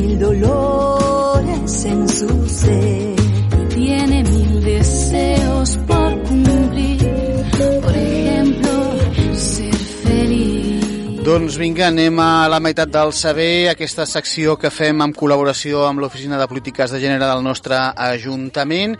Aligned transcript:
mil 0.00 0.18
dolores 0.18 1.84
en 1.84 2.08
su 2.08 2.48
ser. 2.48 3.17
Doncs 11.38 11.54
vinga, 11.54 11.84
anem 11.86 12.16
a 12.18 12.48
la 12.50 12.58
meitat 12.58 12.90
del 12.90 13.12
saber, 13.14 13.68
aquesta 13.70 14.02
secció 14.10 14.56
que 14.58 14.72
fem 14.74 15.04
en 15.04 15.12
col·laboració 15.14 15.84
amb 15.86 16.02
l'Oficina 16.02 16.34
de 16.34 16.48
Polítiques 16.50 16.90
de 16.90 16.98
Gènere 16.98 17.28
del 17.28 17.44
nostre 17.46 17.78
Ajuntament 17.78 18.96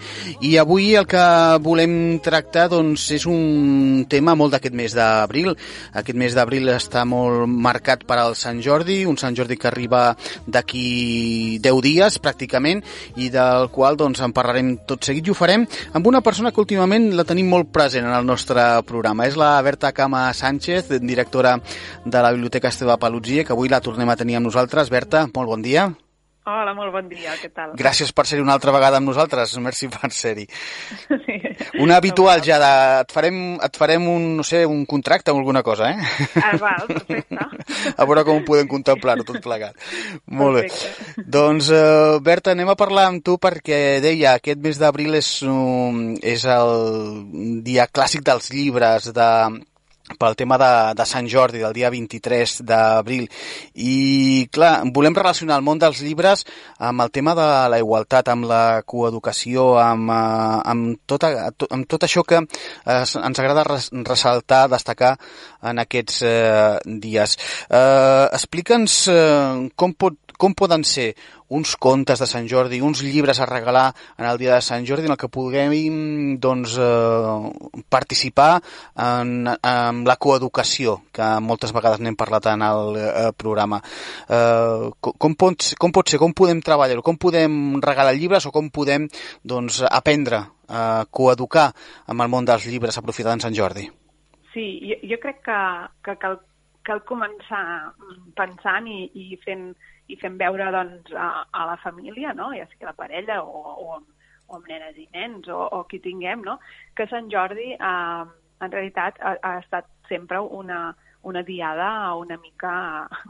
i 0.47 0.53
avui 0.62 0.92
el 0.95 1.08
que 1.11 1.25
volem 1.64 2.20
tractar 2.22 2.69
doncs, 2.70 3.08
és 3.17 3.27
un 3.27 4.05
tema 4.06 4.36
molt 4.39 4.55
d'aquest 4.55 4.77
mes 4.78 4.95
d'abril. 4.95 5.50
Aquest 5.98 6.20
mes 6.22 6.36
d'abril 6.39 6.70
està 6.70 7.03
molt 7.03 7.50
marcat 7.50 8.05
per 8.06 8.20
al 8.22 8.39
Sant 8.39 8.62
Jordi, 8.62 9.00
un 9.02 9.19
Sant 9.19 9.34
Jordi 9.34 9.58
que 9.58 9.67
arriba 9.73 10.05
d'aquí 10.47 11.58
10 11.58 11.83
dies 11.89 12.20
pràcticament 12.23 12.84
i 13.19 13.33
del 13.34 13.67
qual 13.75 13.98
doncs, 13.98 14.23
en 14.23 14.36
parlarem 14.36 14.77
tot 14.86 15.11
seguit 15.11 15.27
i 15.27 15.34
ho 15.34 15.39
farem 15.41 15.67
amb 15.91 16.06
una 16.06 16.23
persona 16.23 16.55
que 16.55 16.62
últimament 16.62 17.11
la 17.19 17.27
tenim 17.27 17.50
molt 17.50 17.75
present 17.75 18.06
en 18.06 18.14
el 18.14 18.30
nostre 18.30 18.70
programa. 18.86 19.27
És 19.27 19.34
la 19.34 19.56
Berta 19.67 19.91
Cama 19.91 20.28
Sánchez, 20.30 20.95
directora 21.02 21.58
de 22.06 22.23
la 22.23 22.28
Biblioteca 22.34 22.73
Esteve 22.73 22.98
Palutzie, 22.98 23.45
que 23.45 23.57
avui 23.57 23.71
la 23.73 23.81
tornem 23.84 24.11
a 24.11 24.19
tenir 24.19 24.39
amb 24.39 24.51
nosaltres. 24.51 24.93
Berta, 24.93 25.27
molt 25.34 25.55
bon 25.55 25.65
dia. 25.65 25.89
Hola, 26.48 26.73
molt 26.73 26.95
bon 26.95 27.09
dia, 27.11 27.35
què 27.37 27.51
tal? 27.53 27.75
Gràcies 27.77 28.09
per 28.17 28.25
ser-hi 28.25 28.41
una 28.41 28.55
altra 28.57 28.73
vegada 28.73 28.97
amb 28.97 29.11
nosaltres. 29.11 29.53
Merci 29.61 29.91
per 29.93 30.09
ser-hi. 30.15 30.47
Sí. 31.29 31.35
Una 31.83 31.98
habitual 32.01 32.41
ja 32.45 32.57
de... 32.61 32.70
Et 33.03 33.12
farem, 33.12 33.37
et 33.65 33.77
farem 33.77 34.05
un, 34.09 34.23
no 34.39 34.45
sé, 34.47 34.62
un 34.67 34.85
contracte 34.89 35.33
o 35.33 35.37
alguna 35.37 35.62
cosa, 35.67 35.91
eh? 35.91 36.31
Ah, 36.41 36.55
val, 36.61 36.87
perfecte. 36.89 37.37
A 38.01 38.07
veure 38.09 38.25
com 38.25 38.41
podem 38.47 38.69
contemplar-ho 38.70 39.27
tot 39.29 39.41
plegat. 39.45 39.77
Molt 40.41 40.63
bé. 40.63 41.25
Doncs, 41.37 41.69
uh, 41.75 42.17
Berta, 42.25 42.55
anem 42.57 42.73
a 42.73 42.79
parlar 42.81 43.09
amb 43.11 43.25
tu 43.25 43.37
perquè 43.42 43.98
deia, 44.05 44.37
aquest 44.39 44.63
mes 44.65 44.81
d'abril 44.81 45.19
és, 45.20 45.33
um, 45.48 46.15
és 46.23 46.47
el 46.48 46.73
dia 47.67 47.89
clàssic 47.92 48.25
dels 48.25 48.48
llibres, 48.55 49.11
de, 49.17 49.31
pel 50.19 50.37
tema 50.39 50.56
de, 50.59 50.70
de 50.97 51.05
Sant 51.06 51.28
Jordi, 51.28 51.59
del 51.61 51.75
dia 51.77 51.91
23 51.91 52.55
d'abril. 52.69 53.27
I, 53.75 54.47
clar, 54.53 54.83
volem 54.95 55.17
relacionar 55.17 55.59
el 55.61 55.67
món 55.67 55.78
dels 55.83 56.01
llibres 56.05 56.45
amb 56.78 57.05
el 57.05 57.11
tema 57.14 57.34
de 57.39 57.48
la 57.75 57.78
igualtat, 57.83 58.31
amb 58.33 58.48
la 58.48 58.83
coeducació, 58.86 59.77
amb, 59.83 60.11
eh, 60.11 60.61
amb, 60.73 60.98
tota, 61.07 61.33
to- 61.57 61.69
amb 61.74 61.86
tot 61.91 62.07
això 62.08 62.24
que 62.24 62.41
eh, 62.41 63.02
ens 63.05 63.39
agrada 63.42 63.64
res, 63.69 63.91
ressaltar, 63.92 64.64
destacar 64.73 65.17
en 65.63 65.79
aquests 65.85 66.23
eh, 66.23 66.79
dies. 66.85 67.36
Eh, 67.69 68.29
Explica'ns 68.33 69.01
eh, 69.13 69.69
com, 69.77 69.92
pot, 69.98 70.17
com 70.39 70.55
poden 70.55 70.85
ser 70.86 71.13
uns 71.48 71.77
contes 71.77 72.20
de 72.20 72.27
Sant 72.29 72.48
Jordi, 72.48 72.81
uns 72.85 73.03
llibres 73.03 73.41
a 73.41 73.47
regalar 73.47 73.92
en 74.19 74.27
el 74.29 74.39
dia 74.39 74.55
de 74.55 74.64
Sant 74.64 74.86
Jordi 74.86 75.07
en 75.09 75.14
el 75.14 75.20
que 75.20 75.31
puguem 75.33 76.36
doncs, 76.41 76.77
eh, 76.79 77.83
participar 77.89 78.61
en, 78.95 79.48
en 79.48 80.03
la 80.05 80.17
coeducació, 80.17 80.98
que 81.13 81.29
moltes 81.41 81.73
vegades 81.77 82.03
n'hem 82.05 82.19
parlat 82.19 82.51
en 82.53 82.64
el 82.67 82.98
eh, 83.01 83.31
programa. 83.37 83.81
Eh, 84.29 84.91
com, 85.01 85.35
pot, 85.35 85.73
com 85.81 85.95
pot 85.95 86.13
ser, 86.13 86.20
com 86.20 86.37
podem 86.37 86.61
treballar-ho, 86.64 87.05
com 87.05 87.17
podem 87.17 87.79
regalar 87.85 88.17
llibres 88.17 88.47
o 88.47 88.53
com 88.53 88.69
podem 88.70 89.08
doncs, 89.42 89.83
aprendre 89.89 90.45
a 90.69 91.07
coeducar 91.11 91.70
amb 92.07 92.20
el 92.20 92.29
món 92.29 92.45
dels 92.45 92.69
llibres 92.69 92.98
aprofitant 93.01 93.41
Sant 93.41 93.57
Jordi? 93.57 93.89
Sí, 94.53 94.67
jo, 94.85 94.97
jo 95.13 95.19
crec 95.23 95.41
que, 95.47 95.61
que 96.05 96.17
cal, 96.20 96.39
cal 96.85 97.01
començar 97.08 97.63
pensant 98.37 98.89
i, 98.91 99.07
i 99.17 99.39
fent 99.45 99.70
i 100.08 100.17
fent 100.20 100.39
veure 100.41 100.70
doncs, 100.73 101.13
a, 101.13 101.45
a 101.52 101.67
la 101.70 101.77
família, 101.83 102.33
no? 102.36 102.51
ja 102.57 102.67
sigui 102.70 102.89
la 102.89 102.96
parella 102.96 103.41
o, 103.42 103.63
o, 103.74 103.89
amb, 103.98 104.08
o 104.48 104.58
amb 104.58 104.69
nenes 104.70 104.96
i 105.01 105.08
nens 105.14 105.48
o, 105.52 105.61
o 105.79 105.83
qui 105.91 106.01
tinguem, 106.05 106.45
no? 106.46 106.58
que 106.96 107.08
Sant 107.11 107.29
Jordi 107.33 107.74
eh, 107.77 108.24
en 108.64 108.73
realitat 108.74 109.20
ha, 109.20 109.36
ha 109.42 109.58
estat 109.61 109.91
sempre 110.08 110.41
una, 110.41 110.95
una 111.28 111.42
diada 111.46 111.89
una 112.18 112.36
mica 112.40 112.72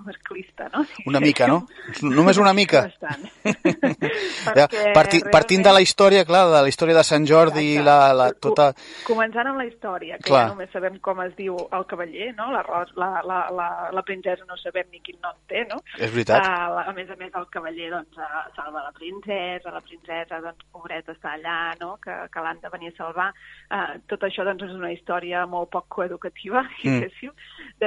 masclista, 0.06 0.69
no? 0.72 0.84
Si 0.84 1.03
Una 1.10 1.20
mica, 1.20 1.47
no? 1.50 1.66
Només 2.03 2.38
una 2.38 2.53
mica. 2.54 2.86
Bastant. 2.88 3.26
Ja, 4.59 4.64
Perquè 4.69 4.92
parti, 4.97 5.19
partint 5.31 5.62
de 5.66 5.72
la 5.75 5.81
història, 5.84 6.25
clar, 6.26 6.44
de 6.48 6.60
la 6.64 6.70
història 6.70 6.94
de 6.97 7.03
Sant 7.06 7.26
Jordi 7.28 7.64
i 7.75 7.82
la, 7.84 7.97
la, 8.16 8.28
tota... 8.32 8.70
Començant 9.06 9.50
amb 9.50 9.60
la 9.60 9.66
història, 9.69 10.16
que 10.22 10.31
Clar. 10.31 10.44
ja 10.47 10.53
només 10.54 10.70
sabem 10.72 10.97
com 11.04 11.20
es 11.25 11.34
diu 11.38 11.56
el 11.76 11.84
cavaller, 11.91 12.31
no? 12.38 12.48
La, 12.54 12.62
la, 12.97 13.10
la, 13.28 13.41
la, 13.54 13.69
la 13.94 14.04
princesa 14.06 14.47
no 14.48 14.56
sabem 14.60 14.88
ni 14.94 15.03
quin 15.04 15.19
nom 15.25 15.36
té, 15.50 15.65
no? 15.70 15.80
És 15.98 16.12
veritat. 16.15 16.44
Uh, 16.47 16.80
a 16.88 16.94
més 16.97 17.10
a 17.12 17.19
més, 17.20 17.32
el 17.38 17.47
cavaller 17.54 17.91
doncs, 17.92 18.19
uh, 18.19 18.44
salva 18.56 18.84
la 18.86 18.94
princesa, 18.97 19.75
la 19.75 19.82
princesa, 19.84 20.41
doncs, 20.44 20.66
pobreta, 20.75 21.15
està 21.16 21.34
allà, 21.36 21.59
no? 21.82 21.94
Que, 22.04 22.16
que 22.32 22.44
l'han 22.47 22.62
de 22.65 22.72
venir 22.75 22.92
a 22.94 22.98
salvar. 22.98 23.28
Uh, 23.69 23.98
tot 24.10 24.25
això, 24.28 24.47
doncs, 24.48 24.65
és 24.69 24.75
una 24.78 24.92
història 24.94 25.44
molt 25.50 25.70
poc 25.75 25.88
coeducativa, 25.98 26.65
Mm. 26.78 27.00
diguéssim. 27.00 27.32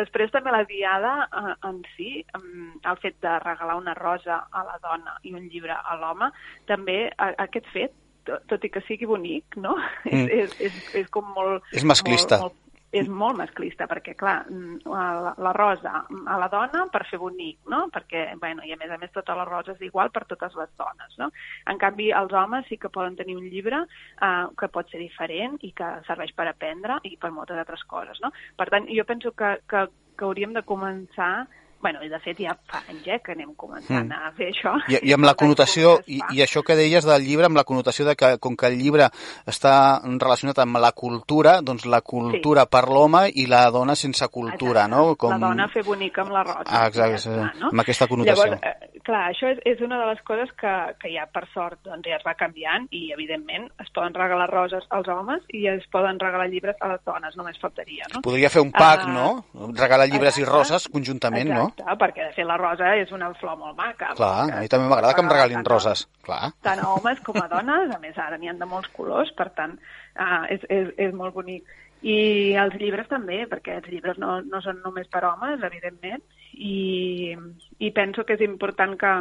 Després 0.01 0.33
també 0.33 0.53
la 0.53 0.63
diada 0.65 1.13
uh, 1.27 1.53
en 1.69 1.81
si, 1.95 2.23
el 2.33 3.01
fet 3.03 3.17
de 3.21 3.37
regalar 3.43 3.77
una 3.79 3.93
rosa 3.97 4.43
a 4.51 4.63
la 4.67 4.77
dona 4.83 5.17
i 5.27 5.35
un 5.37 5.45
llibre 5.51 5.77
a 5.77 5.97
l'home, 6.01 6.31
també 6.69 7.03
uh, 7.11 7.33
aquest 7.45 7.69
fet 7.73 7.93
tot, 8.27 8.43
tot 8.49 8.65
i 8.65 8.71
que 8.73 8.83
sigui 8.87 9.09
bonic, 9.09 9.57
no? 9.61 9.75
Mm. 10.09 10.27
És, 10.27 10.57
és, 10.67 10.71
és, 10.71 10.81
és 11.03 11.13
com 11.13 11.27
molt... 11.35 11.67
És 11.75 11.85
masclista. 11.87 12.41
Molt, 12.41 12.57
molt, 12.57 12.60
és 12.91 13.07
molt 13.07 13.37
masclista, 13.39 13.87
perquè, 13.87 14.13
clar, 14.19 14.41
mm, 14.49 14.81
la, 14.91 15.33
la 15.39 15.53
rosa 15.55 16.03
a 16.09 16.37
la 16.41 16.49
dona 16.51 16.85
per 16.91 17.05
fer 17.09 17.19
bonic, 17.21 17.59
no? 17.71 17.85
Perquè, 17.93 18.25
bueno, 18.41 18.65
i 18.67 18.73
a 18.75 18.79
més 18.79 18.91
a 18.91 18.97
més 18.99 19.13
tota 19.15 19.35
la 19.37 19.45
rosa 19.47 19.75
és 19.75 19.85
igual 19.87 20.11
per 20.11 20.25
totes 20.27 20.57
les 20.59 20.71
dones, 20.79 21.15
no? 21.21 21.31
En 21.71 21.79
canvi, 21.79 22.11
els 22.11 22.35
homes 22.35 22.67
sí 22.67 22.77
que 22.77 22.91
poden 22.91 23.15
tenir 23.15 23.37
un 23.39 23.47
llibre 23.47 23.83
eh, 23.85 24.45
que 24.59 24.71
pot 24.75 24.91
ser 24.91 24.99
diferent 24.99 25.57
i 25.63 25.71
que 25.77 25.89
serveix 26.07 26.35
per 26.35 26.49
aprendre 26.51 26.99
i 27.07 27.15
per 27.17 27.31
moltes 27.31 27.63
altres 27.63 27.83
coses, 27.87 28.19
no? 28.23 28.33
Per 28.59 28.67
tant, 28.73 28.91
jo 28.91 29.07
penso 29.07 29.31
que, 29.31 29.55
que, 29.71 29.87
que 30.17 30.27
hauríem 30.27 30.53
de 30.57 30.67
començar 30.67 31.47
bueno, 31.81 32.03
i 32.05 32.09
de 32.09 32.19
fet 32.23 32.37
ja 32.39 32.53
fa 32.69 32.83
anys 32.89 33.07
eh, 33.07 33.19
que 33.23 33.33
anem 33.35 33.53
començant 33.57 34.07
Mm. 34.07 34.11
a 34.13 34.31
fer 34.37 34.49
això. 34.51 34.75
I, 34.87 34.99
I 35.09 35.13
amb 35.13 35.25
la 35.25 35.33
connotació, 35.39 35.97
i, 36.07 36.19
i 36.35 36.41
això 36.43 36.63
que 36.63 36.75
deies 36.75 37.05
del 37.05 37.23
llibre, 37.25 37.45
amb 37.49 37.57
la 37.57 37.63
connotació 37.67 38.05
de 38.05 38.15
que 38.15 38.37
com 38.39 38.55
que 38.55 38.67
el 38.67 38.77
llibre 38.79 39.09
està 39.49 40.01
relacionat 40.03 40.59
amb 40.63 40.77
la 40.81 40.91
cultura, 40.91 41.59
doncs 41.61 41.85
la 41.85 42.01
cultura 42.01 42.65
per 42.65 42.85
l'home 42.89 43.27
i 43.33 43.47
la 43.47 43.63
dona 43.71 43.95
sense 43.95 44.27
cultura, 44.29 44.85
Exacte. 44.85 44.95
no? 44.95 45.15
Com... 45.15 45.31
La 45.35 45.41
dona 45.47 45.67
fer 45.73 45.83
bonica 45.83 46.21
amb 46.21 46.31
la 46.31 46.43
rosa. 46.43 46.67
Ah, 46.67 46.87
exacte, 46.87 47.17
ja 47.17 47.31
està, 47.31 47.51
no? 47.59 47.71
amb 47.71 47.83
aquesta 47.85 48.07
connotació. 48.07 48.45
Llavors, 48.45 48.61
eh, 48.63 48.90
clar, 49.05 49.23
això 49.31 49.49
és, 49.51 49.59
és 49.67 49.81
una 49.85 49.97
de 50.01 50.07
les 50.11 50.21
coses 50.27 50.51
que, 50.59 50.71
que 51.01 51.11
ja, 51.13 51.25
per 51.31 51.43
sort, 51.53 51.79
doncs, 51.85 52.07
ja 52.07 52.17
es 52.17 52.25
va 52.27 52.33
canviant 52.39 52.87
i, 52.91 53.11
evidentment, 53.15 53.67
es 53.81 53.89
poden 53.95 54.13
regalar 54.17 54.49
roses 54.51 54.85
als 54.89 55.09
homes 55.11 55.43
i 55.57 55.65
es 55.71 55.85
poden 55.93 56.19
regalar 56.21 56.47
llibres 56.51 56.77
a 56.81 56.91
les 56.93 57.03
dones, 57.07 57.35
només 57.39 57.59
faltaria, 57.61 58.07
no? 58.13 58.21
Podria 58.25 58.49
fer 58.53 58.63
un 58.63 58.71
pack, 58.71 59.07
Ah, 59.07 59.11
no? 59.11 59.71
Regalar 59.77 60.07
llibres 60.09 60.37
i 60.37 60.43
exacte. 60.43 60.57
roses 60.57 60.87
conjuntament, 60.93 61.49
no? 61.49 61.67
Exacte, 61.71 61.97
perquè 62.03 62.27
de 62.27 62.33
fet 62.35 62.47
la 62.47 62.57
rosa 62.61 62.95
és 62.99 63.11
una 63.15 63.31
flor 63.39 63.57
molt 63.57 63.77
maca. 63.77 64.13
Clar, 64.17 64.33
a 64.51 64.59
mi 64.61 64.69
també 64.71 64.89
m'agrada 64.91 65.13
que 65.17 65.23
em 65.25 65.31
regalin 65.31 65.61
tant 65.61 65.71
roses. 65.73 66.07
Clar. 66.25 66.51
tant 66.61 66.79
a 66.79 66.89
homes 66.93 67.19
com 67.25 67.37
a 67.41 67.47
dones, 67.49 67.89
a 67.95 67.99
més 67.99 68.17
ara 68.17 68.37
n'hi 68.37 68.49
ha 68.51 68.53
de 68.53 68.67
molts 68.69 68.89
colors, 68.93 69.31
per 69.37 69.49
tant 69.57 69.77
uh, 70.19 70.43
és, 70.53 70.61
és, 70.69 70.91
és 70.97 71.13
molt 71.13 71.33
bonic. 71.33 71.65
I 72.01 72.53
els 72.57 72.73
llibres 72.81 73.07
també, 73.09 73.43
perquè 73.49 73.75
els 73.77 73.89
llibres 73.89 74.17
no, 74.17 74.39
no 74.41 74.61
són 74.61 74.79
només 74.85 75.09
per 75.11 75.23
homes, 75.25 75.61
evidentment, 75.63 76.21
i, 76.53 77.35
i 77.79 77.91
penso 77.95 78.25
que 78.25 78.37
és 78.37 78.43
important 78.45 78.97
que, 78.99 79.13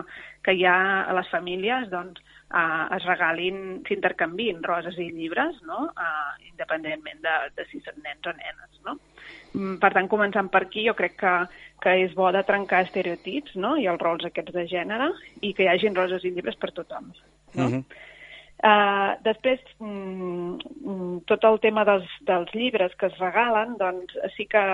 que 0.45 0.57
ja 0.59 0.75
a 1.05 1.15
les 1.17 1.31
famílies 1.33 1.89
doncs, 1.93 2.21
uh, 2.51 2.87
es 2.97 3.07
regalin, 3.07 3.81
s'intercanvin 3.87 4.63
roses 4.67 4.99
i 4.99 5.11
llibres, 5.15 5.61
no? 5.69 5.87
uh, 5.95 6.35
independentment 6.51 7.23
de, 7.25 7.37
de 7.57 7.67
si 7.71 7.83
són 7.85 8.01
nens 8.05 8.27
o 8.27 8.35
nenes. 8.37 8.83
No? 8.87 8.97
Mm, 9.55 9.79
Per 9.83 9.93
tant, 9.95 10.11
començant 10.11 10.51
per 10.53 10.65
aquí, 10.67 10.85
jo 10.89 10.97
crec 10.99 11.19
que, 11.21 11.35
que 11.83 11.97
és 12.05 12.15
bo 12.19 12.31
de 12.35 12.45
trencar 12.49 12.85
estereotips 12.87 13.57
no? 13.61 13.77
i 13.81 13.89
els 13.91 14.03
rols 14.03 14.27
aquests 14.29 14.57
de 14.57 14.67
gènere 14.71 15.13
i 15.41 15.55
que 15.55 15.67
hi 15.67 15.73
hagin 15.73 15.99
roses 15.99 16.25
i 16.25 16.35
llibres 16.35 16.59
per 16.61 16.73
tothom. 16.77 17.13
No? 17.55 17.69
Mhm. 17.69 17.85
Uh, 18.61 19.17
després, 19.25 19.61
mm, 19.81 20.59
mm, 20.85 21.21
tot 21.25 21.45
el 21.49 21.57
tema 21.65 21.81
dels, 21.89 22.09
dels 22.29 22.51
llibres 22.53 22.93
que 23.01 23.09
es 23.09 23.17
regalen, 23.17 23.79
doncs 23.81 24.13
sí 24.35 24.45
que 24.53 24.65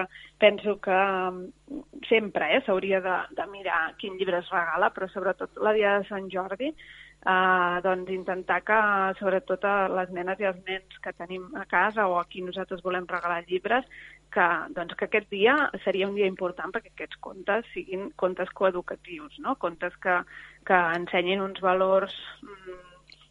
penso 0.42 0.80
que 0.82 0.96
mm, 0.96 1.84
sempre 2.08 2.48
eh, 2.56 2.62
s'hauria 2.66 2.98
de, 3.04 3.16
de 3.38 3.46
mirar 3.52 3.94
quin 4.00 4.16
llibre 4.18 4.40
es 4.42 4.50
regala, 4.50 4.90
però 4.90 5.06
sobretot 5.12 5.62
la 5.62 5.74
dia 5.76 6.00
de 6.00 6.08
Sant 6.08 6.26
Jordi 6.34 6.72
eh, 6.72 7.80
doncs 7.82 8.10
intentar 8.10 8.60
que, 8.66 8.80
sobretot 9.20 9.64
a 9.64 9.76
les 10.00 10.10
nenes 10.18 10.42
i 10.42 10.48
els 10.50 10.58
nens 10.66 10.98
que 11.02 11.14
tenim 11.14 11.46
a 11.54 11.64
casa 11.70 12.08
o 12.10 12.18
a 12.18 12.26
qui 12.30 12.42
nosaltres 12.42 12.82
volem 12.82 13.06
regalar 13.10 13.44
llibres, 13.46 13.86
que, 14.34 14.48
doncs, 14.74 14.94
que 14.98 15.06
aquest 15.06 15.30
dia 15.30 15.54
seria 15.84 16.08
un 16.10 16.18
dia 16.18 16.26
important 16.26 16.74
perquè 16.74 16.92
aquests 16.92 17.22
contes 17.22 17.70
siguin 17.72 18.10
contes 18.18 18.50
coeducatius, 18.50 19.38
no? 19.46 19.56
contes 19.62 19.94
que, 20.02 20.18
que 20.66 20.82
ensenyin 20.98 21.42
uns 21.44 21.62
valors 21.62 22.14
mm, 22.42 22.85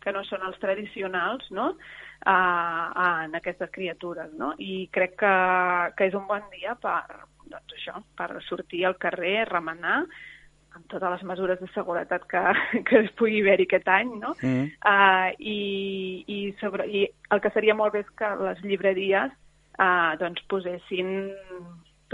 que 0.05 0.13
no 0.13 0.21
són 0.29 0.45
els 0.45 0.59
tradicionals, 0.61 1.49
no? 1.51 1.71
a, 2.25 2.91
a, 2.93 3.07
en 3.25 3.35
aquestes 3.35 3.71
criatures, 3.73 4.31
no? 4.39 4.53
I 4.61 4.85
crec 4.93 5.17
que, 5.19 5.33
que 5.97 6.07
és 6.09 6.15
un 6.17 6.25
bon 6.29 6.45
dia 6.53 6.75
per, 6.81 7.25
doncs 7.49 7.75
això, 7.77 7.99
per 8.17 8.29
sortir 8.47 8.85
al 8.85 8.97
carrer, 9.01 9.43
remenar, 9.49 10.03
amb 10.75 10.87
totes 10.91 11.13
les 11.13 11.23
mesures 11.29 11.59
de 11.61 11.69
seguretat 11.73 12.25
que, 12.31 12.43
que 12.87 13.01
es 13.05 13.11
pugui 13.19 13.41
haver-hi 13.43 13.67
aquest 13.69 13.91
any, 13.91 14.13
no? 14.21 14.35
Mm. 14.41 14.69
Uh, 14.81 15.29
i, 15.39 15.59
i, 16.27 16.39
sobre, 16.61 16.87
I 16.89 17.05
el 17.31 17.43
que 17.43 17.53
seria 17.55 17.77
molt 17.77 17.95
bé 17.95 18.03
és 18.05 18.13
que 18.19 18.31
les 18.41 18.63
llibreries 18.65 19.33
uh, 19.79 20.15
doncs 20.21 20.43
posessin 20.51 21.13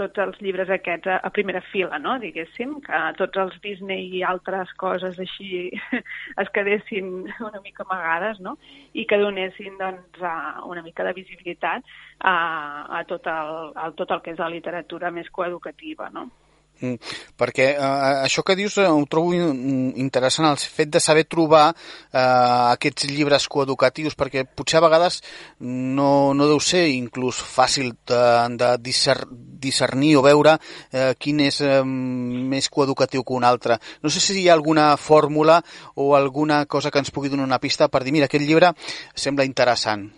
tots 0.02 0.22
els 0.24 0.40
llibres 0.44 0.70
aquests 0.74 1.08
a, 1.14 1.18
a 1.24 1.30
primera 1.34 1.62
fila, 1.70 1.98
no? 2.02 2.18
diguéssim, 2.22 2.74
que 2.84 3.00
tots 3.18 3.40
els 3.44 3.56
Disney 3.64 4.08
i 4.18 4.22
altres 4.26 4.74
coses 4.82 5.18
així 5.22 5.70
es 6.42 6.52
quedessin 6.54 7.12
una 7.48 7.62
mica 7.64 7.86
amagades 7.86 8.42
no? 8.44 8.56
i 8.92 9.06
que 9.08 9.20
donessin 9.22 9.78
doncs, 9.80 10.22
una 10.68 10.84
mica 10.84 11.06
de 11.06 11.16
visibilitat 11.16 11.86
a, 12.20 12.36
a, 13.00 13.04
tot 13.08 13.26
el, 13.30 13.74
a 13.76 13.90
tot 13.98 14.14
el 14.14 14.24
que 14.24 14.34
és 14.34 14.42
la 14.42 14.52
literatura 14.52 15.14
més 15.14 15.30
coeducativa. 15.30 16.10
No? 16.14 16.28
Mm, 16.82 16.98
perquè 17.38 17.68
eh, 17.76 18.14
això 18.26 18.42
que 18.42 18.56
dius 18.58 18.78
eh, 18.82 18.88
ho 18.90 19.04
trobo 19.10 19.36
interessant, 19.36 20.48
el 20.48 20.58
fet 20.58 20.90
de 20.90 21.02
saber 21.02 21.24
trobar 21.30 21.68
eh, 21.70 22.18
aquests 22.18 23.06
llibres 23.12 23.46
coeducatius, 23.52 24.16
perquè 24.18 24.42
potser 24.48 24.80
a 24.80 24.84
vegades 24.88 25.20
no, 25.60 26.32
no 26.34 26.48
deu 26.50 26.58
ser 26.58 26.88
inclús 26.90 27.38
fàcil 27.38 27.92
de, 28.08 28.24
de 28.58 28.72
discernir 29.62 30.16
o 30.18 30.24
veure 30.26 30.56
eh, 30.92 31.12
quin 31.18 31.40
és 31.46 31.60
eh, 31.64 31.82
més 31.84 32.68
coeducatiu 32.68 33.24
que 33.24 33.38
un 33.38 33.46
altre. 33.48 33.78
No 34.02 34.10
sé 34.10 34.20
si 34.20 34.40
hi 34.40 34.48
ha 34.48 34.56
alguna 34.58 34.96
fórmula 34.96 35.60
o 35.94 36.14
alguna 36.16 36.64
cosa 36.66 36.90
que 36.90 37.00
ens 37.02 37.14
pugui 37.14 37.30
donar 37.30 37.48
una 37.48 37.62
pista 37.62 37.88
per 37.88 38.02
dir, 38.04 38.12
mira, 38.12 38.28
aquest 38.30 38.44
llibre 38.46 38.74
sembla 39.14 39.48
interessant. 39.48 40.10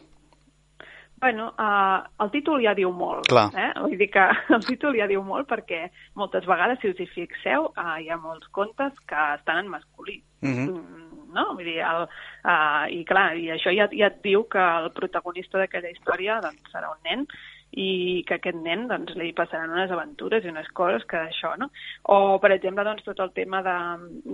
Bueno, 1.25 1.55
uh, 1.56 2.05
el 2.20 2.31
títol 2.35 2.61
ja 2.61 2.75
diu 2.76 2.91
molt. 2.93 3.25
Clar. 3.31 3.46
Eh? 3.56 3.70
Vull 3.81 3.94
dir 3.96 4.11
que 4.12 4.25
el 4.56 4.64
títol 4.67 4.99
ja 4.99 5.06
diu 5.08 5.23
molt 5.25 5.49
perquè 5.49 5.87
moltes 6.20 6.44
vegades, 6.44 6.82
si 6.82 6.91
us 6.93 7.00
hi 7.00 7.06
fixeu, 7.14 7.70
uh, 7.70 7.94
hi 7.96 8.11
ha 8.12 8.19
molts 8.20 8.50
contes 8.52 8.93
que 9.08 9.23
estan 9.38 9.62
en 9.62 9.70
masculí. 9.73 10.19
Mhm. 10.44 10.67
-huh. 10.69 11.32
no? 11.32 11.46
Vull 11.55 11.64
dir, 11.64 11.81
el, 11.81 12.05
uh, 12.44 12.85
i 12.93 13.00
clar, 13.08 13.38
i 13.41 13.49
això 13.56 13.73
ja, 13.73 13.88
ja 13.88 14.12
et 14.12 14.20
diu 14.23 14.44
que 14.44 14.61
el 14.61 14.91
protagonista 14.93 15.58
d'aquella 15.58 15.94
història 15.96 16.41
doncs, 16.44 16.61
serà 16.69 16.93
un 16.93 17.00
nen 17.08 17.26
i 17.74 18.22
que 18.28 18.36
aquest 18.36 18.58
nen 18.62 18.86
doncs, 18.90 19.16
li 19.18 19.32
passaran 19.34 19.72
unes 19.74 19.90
aventures 19.90 20.44
i 20.44 20.50
unes 20.52 20.68
coses 20.78 21.02
que 21.10 21.18
això, 21.18 21.54
no? 21.58 21.68
O, 22.14 22.38
per 22.42 22.52
exemple, 22.54 22.84
doncs, 22.86 23.02
tot 23.06 23.18
el 23.24 23.32
tema 23.34 23.62
de, 23.66 23.76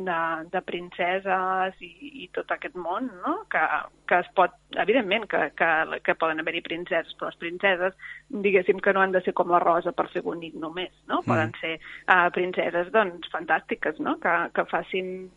de, 0.09 0.19
de 0.53 0.63
princeses 0.67 1.81
i, 1.87 1.91
i 2.25 2.29
tot 2.37 2.53
aquest 2.53 2.77
món, 2.77 3.09
no? 3.25 3.35
Que, 3.53 3.63
que 4.11 4.21
es 4.21 4.31
pot, 4.37 4.57
evidentment, 4.85 5.25
que, 5.31 5.43
que, 5.57 6.01
que 6.05 6.17
poden 6.21 6.43
haver-hi 6.43 6.63
princeses, 6.67 7.17
però 7.17 7.31
les 7.31 7.41
princeses, 7.41 7.97
diguéssim 8.45 8.83
que 8.85 8.95
no 8.97 9.05
han 9.05 9.17
de 9.17 9.25
ser 9.25 9.35
com 9.39 9.53
la 9.53 9.63
rosa 9.65 9.95
per 9.97 10.11
fer 10.13 10.25
bonic 10.27 10.59
només, 10.61 10.93
no? 11.07 11.23
Mm. 11.23 11.29
Poden 11.31 11.55
ser 11.63 11.77
uh, 11.81 12.29
princeses, 12.37 12.93
doncs, 12.93 13.31
fantàstiques, 13.33 14.03
no? 14.05 14.19
Que, 14.21 14.37
que 14.57 14.67
facin, 14.69 15.31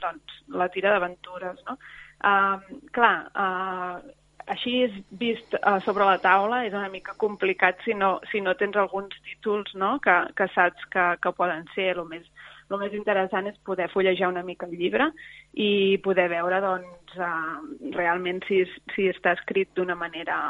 doncs, 0.00 0.40
la 0.56 0.70
tira 0.72 0.96
d'aventures, 0.96 1.60
no? 1.68 1.76
Uh, 2.20 2.80
clar, 2.96 3.14
uh, 3.32 4.16
així 4.50 4.72
és 4.84 4.94
vist 5.20 5.54
uh, 5.60 5.78
sobre 5.84 6.06
la 6.08 6.18
taula 6.22 6.64
és 6.66 6.74
una 6.74 6.90
mica 6.92 7.14
complicat 7.20 7.80
si 7.86 7.94
no, 7.94 8.16
si 8.32 8.42
no 8.44 8.56
tens 8.58 8.76
alguns 8.76 9.14
títols 9.26 9.74
no? 9.78 9.96
que, 10.04 10.16
que 10.36 10.48
saps 10.54 10.88
que, 10.92 11.06
que 11.22 11.32
poden 11.36 11.66
ser. 11.74 11.92
El 11.96 12.08
més, 12.10 12.26
el 12.70 12.82
més 12.82 12.96
interessant 12.96 13.50
és 13.50 13.60
poder 13.66 13.90
fullejar 13.92 14.30
una 14.32 14.44
mica 14.46 14.66
el 14.66 14.76
llibre 14.78 15.10
i 15.54 15.98
poder 16.04 16.28
veure 16.32 16.60
doncs, 16.64 17.14
uh, 17.18 17.60
realment 17.96 18.42
si, 18.48 18.64
si 18.94 19.08
està 19.12 19.36
escrit 19.38 19.70
d'una 19.78 19.98
manera 19.98 20.40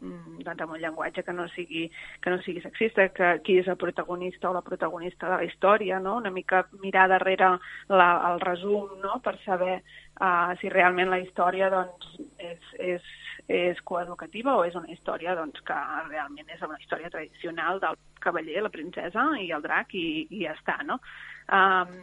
doncs 0.00 0.64
amb 0.64 0.74
un 0.76 0.82
llenguatge 0.82 1.24
que 1.26 1.34
no 1.34 1.48
sigui, 1.54 1.86
que 2.22 2.30
no 2.30 2.40
sigui 2.44 2.62
sexista, 2.64 3.08
que 3.14 3.32
qui 3.44 3.58
és 3.62 3.68
el 3.68 3.78
protagonista 3.80 4.50
o 4.50 4.56
la 4.56 4.64
protagonista 4.66 5.28
de 5.28 5.36
la 5.36 5.48
història, 5.48 6.00
no? 6.00 6.16
una 6.22 6.30
mica 6.30 6.66
mirar 6.82 7.08
darrere 7.10 7.54
la, 7.88 8.10
el 8.30 8.40
resum 8.40 8.98
no? 9.02 9.18
per 9.24 9.36
saber 9.44 9.80
uh, 10.20 10.54
si 10.60 10.70
realment 10.70 11.10
la 11.10 11.22
història 11.22 11.70
doncs, 11.74 12.12
és, 12.38 12.76
és 12.78 13.16
és 13.48 13.80
coeducativa 13.88 14.58
o 14.58 14.64
és 14.68 14.74
una 14.76 14.90
història 14.92 15.32
doncs, 15.34 15.62
que 15.64 15.76
realment 16.10 16.50
és 16.52 16.60
una 16.62 16.76
història 16.76 17.08
tradicional 17.08 17.80
del 17.80 17.96
cavaller, 18.20 18.60
la 18.62 18.72
princesa 18.74 19.24
i 19.40 19.48
el 19.56 19.64
drac 19.64 19.94
i, 19.96 20.26
i 20.28 20.44
ja 20.44 20.52
està, 20.52 20.76
no? 20.84 20.98
Um, 21.48 21.94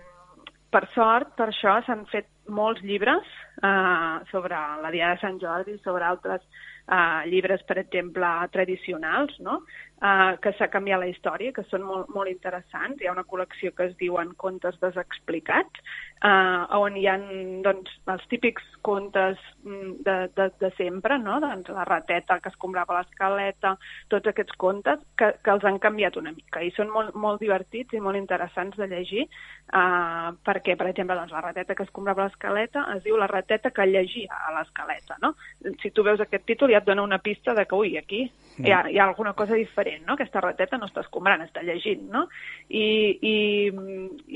per 0.73 0.87
sort, 0.95 1.35
per 1.37 1.51
això 1.51 1.77
s'han 1.85 2.01
fet 2.09 2.27
molts 2.49 2.81
llibres 2.83 3.27
uh, 3.61 4.25
sobre 4.31 4.57
la 4.81 4.91
Diada 4.91 5.15
de 5.15 5.21
Sant 5.21 5.37
Jordi, 5.39 5.77
sobre 5.85 6.07
altres 6.07 6.41
uh, 6.87 7.25
llibres, 7.29 7.63
per 7.67 7.79
exemple, 7.81 8.29
tradicionals, 8.53 9.35
no? 9.39 9.61
uh, 10.01 10.35
que 10.41 10.53
s'ha 10.57 10.69
canviat 10.73 11.01
la 11.01 11.09
història, 11.09 11.53
que 11.55 11.65
són 11.69 11.85
molt, 11.85 12.09
molt 12.13 12.31
interessants. 12.31 13.01
Hi 13.01 13.09
ha 13.09 13.15
una 13.15 13.25
col·lecció 13.27 13.73
que 13.75 13.89
es 13.89 13.95
diuen 14.01 14.33
Contes 14.41 14.77
desexplicats, 14.81 15.83
uh, 16.25 16.65
on 16.79 16.97
hi 16.99 17.07
ha 17.09 17.17
doncs, 17.65 17.91
els 18.11 18.25
típics 18.31 18.65
contes 18.85 19.39
mm, 19.63 19.91
de, 20.05 20.17
de, 20.37 20.49
de 20.61 20.71
sempre, 20.77 21.17
no? 21.21 21.39
doncs, 21.43 21.71
la 21.73 21.85
rateta 21.87 22.39
que 22.43 22.51
escombrava 22.53 22.99
l'escaleta, 22.99 23.75
tots 24.13 24.31
aquests 24.31 24.57
contes 24.61 25.01
que, 25.17 25.31
que 25.41 25.53
els 25.55 25.65
han 25.65 25.79
canviat 25.83 26.19
una 26.21 26.33
mica 26.35 26.61
i 26.63 26.71
són 26.75 26.91
molt, 26.93 27.15
molt 27.17 27.41
divertits 27.41 27.95
i 27.95 28.03
molt 28.03 28.19
interessants 28.19 28.77
de 28.77 28.87
llegir 28.91 29.25
uh, 29.25 30.31
perquè, 30.45 30.77
per 30.77 30.89
exemple, 30.91 31.17
doncs, 31.17 31.33
la 31.33 31.43
rateta 31.45 31.75
que 31.75 31.85
escombrava 31.87 32.27
l'escaleta 32.27 32.85
es 32.95 33.03
diu 33.07 33.17
la 33.17 33.29
rateta 33.31 33.73
que 33.73 33.87
llegia 33.89 34.37
a 34.45 34.53
l'escaleta. 34.59 35.17
No? 35.23 35.33
Si 35.81 35.91
tu 35.91 36.05
veus 36.05 36.21
aquest 36.21 36.45
títol 36.45 36.74
ja 36.75 36.81
et 36.83 36.89
dona 36.89 37.05
una 37.07 37.21
pista 37.23 37.55
de 37.55 37.63
que, 37.65 37.77
ui, 37.79 37.95
aquí 37.97 38.25
hi 38.57 38.71
ha, 38.71 38.81
hi 38.91 38.99
ha 38.99 39.05
alguna 39.05 39.33
cosa 39.33 39.55
diferent, 39.55 40.05
no? 40.07 40.15
Aquesta 40.15 40.41
rateta 40.43 40.77
no 40.79 40.87
està 40.87 41.01
escombrant, 41.03 41.43
està 41.43 41.63
llegint, 41.63 42.05
no? 42.11 42.25
I, 42.69 42.85
i, 43.19 43.35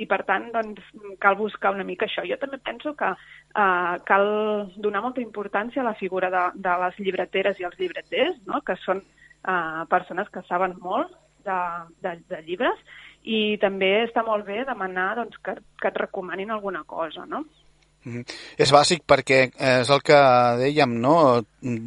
i 0.03 0.07
per 0.11 0.21
tant, 0.27 0.49
doncs, 0.55 0.83
cal 1.23 1.37
buscar 1.39 1.71
una 1.75 1.87
mica 1.87 2.07
això. 2.07 2.25
Jo 2.27 2.39
també 2.41 2.59
penso 2.63 2.95
que 2.99 3.11
uh, 3.13 3.93
cal 4.09 4.27
donar 4.75 5.03
molta 5.05 5.23
importància 5.23 5.83
a 5.83 5.87
la 5.87 5.95
figura 5.99 6.31
de, 6.33 6.43
de 6.59 6.75
les 6.83 6.99
llibreteres 6.99 7.59
i 7.59 7.67
els 7.69 7.79
llibreters, 7.79 8.41
no? 8.47 8.63
que 8.67 8.75
són 8.83 9.03
uh, 9.03 9.85
persones 9.91 10.31
que 10.33 10.43
saben 10.49 10.75
molt 10.83 11.15
de, 11.47 11.59
de, 12.03 12.17
de 12.27 12.43
llibres 12.47 12.83
i 13.23 13.57
també 13.61 13.91
està 14.05 14.23
molt 14.27 14.45
bé 14.47 14.63
demanar 14.67 15.13
doncs, 15.19 15.39
que, 15.43 15.55
que 15.79 15.91
et 15.91 15.99
recomanin 15.99 16.51
alguna 16.51 16.83
cosa, 16.87 17.25
no? 17.27 17.45
Mm 18.05 18.15
-hmm. 18.15 18.25
És 18.57 18.71
bàsic 18.71 19.03
perquè 19.05 19.51
és 19.59 19.89
el 19.89 20.01
que 20.01 20.19
dèiem, 20.57 20.99
no? 21.01 21.43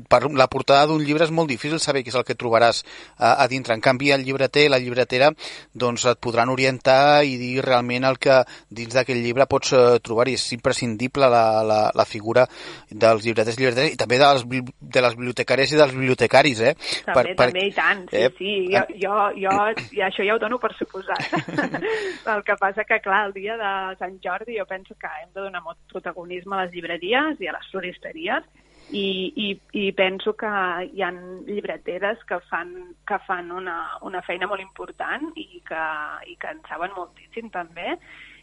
Per 0.09 0.21
la 0.37 0.47
portada 0.49 0.87
d'un 0.87 1.01
llibre 1.01 1.25
és 1.25 1.31
molt 1.31 1.49
difícil 1.49 1.81
saber 1.81 2.03
què 2.05 2.09
és 2.09 2.15
el 2.15 2.25
que 2.25 2.37
trobaràs 2.37 2.85
a, 3.17 3.43
a 3.43 3.49
dintre. 3.49 3.75
En 3.75 3.81
canvi, 3.81 4.11
el 4.13 4.25
llibreter, 4.25 4.69
la 4.69 4.79
llibretera, 4.79 5.31
doncs 5.73 6.05
et 6.05 6.19
podran 6.21 6.51
orientar 6.51 7.25
i 7.25 7.39
dir 7.39 7.65
realment 7.65 8.05
el 8.05 8.19
que 8.19 8.45
dins 8.69 8.93
d'aquell 8.93 9.23
llibre 9.23 9.47
pots 9.47 9.73
uh, 9.73 9.99
trobar 10.03 10.29
i 10.29 10.35
és 10.35 10.53
imprescindible 10.53 11.29
la, 11.29 11.63
la, 11.63 11.91
la 11.95 12.05
figura 12.05 12.47
dels 12.91 13.25
llibreters 13.25 13.57
i 13.57 13.61
llibreteres 13.61 13.93
i 13.95 13.97
també 13.97 14.19
de 14.19 14.29
les, 14.35 14.45
de 14.81 15.01
les 15.01 15.17
bibliotecàries 15.17 15.73
i 15.73 15.77
dels 15.77 15.95
bibliotecaris, 15.95 16.61
eh? 16.61 16.75
També, 17.07 17.15
per, 17.15 17.37
també, 17.37 17.61
per... 17.61 17.67
i 17.67 17.73
tant, 17.73 18.09
sí, 18.11 18.17
eh? 18.17 18.31
sí. 18.39 18.53
Jo, 18.75 18.85
jo, 19.05 19.17
jo, 19.41 19.57
i 19.97 20.05
això 20.05 20.23
ja 20.27 20.35
ho 20.35 20.39
dono 20.39 20.59
per 20.59 20.75
suposat. 20.77 21.33
el 22.35 22.45
que 22.45 22.57
passa 22.61 22.85
que, 22.85 23.01
clar, 23.01 23.27
el 23.29 23.33
dia 23.33 23.57
de 23.57 23.73
Sant 23.97 24.19
Jordi 24.23 24.59
jo 24.59 24.67
penso 24.69 24.95
que 25.01 25.09
hem 25.23 25.33
de 25.33 25.41
donar 25.41 25.63
molt 25.65 25.79
protagonisme 26.13 26.57
a 26.57 26.65
les 26.65 26.75
llibreries 26.75 27.41
i 27.41 27.49
a 27.49 27.57
les 27.57 27.71
floristeries 27.71 28.45
i, 28.91 29.33
i, 29.37 29.49
i 29.73 29.93
penso 29.97 30.35
que 30.37 30.51
hi 30.93 31.03
han 31.03 31.45
llibreteres 31.47 32.21
que 32.29 32.39
fan, 32.51 32.95
que 33.09 33.19
fan 33.27 33.51
una, 33.51 33.97
una 34.03 34.21
feina 34.23 34.47
molt 34.47 34.61
important 34.61 35.33
i 35.37 35.63
que, 35.65 35.87
i 36.29 36.37
que 36.37 36.53
en 36.53 36.61
saben 36.69 36.93
moltíssim 36.97 37.49
també 37.51 37.97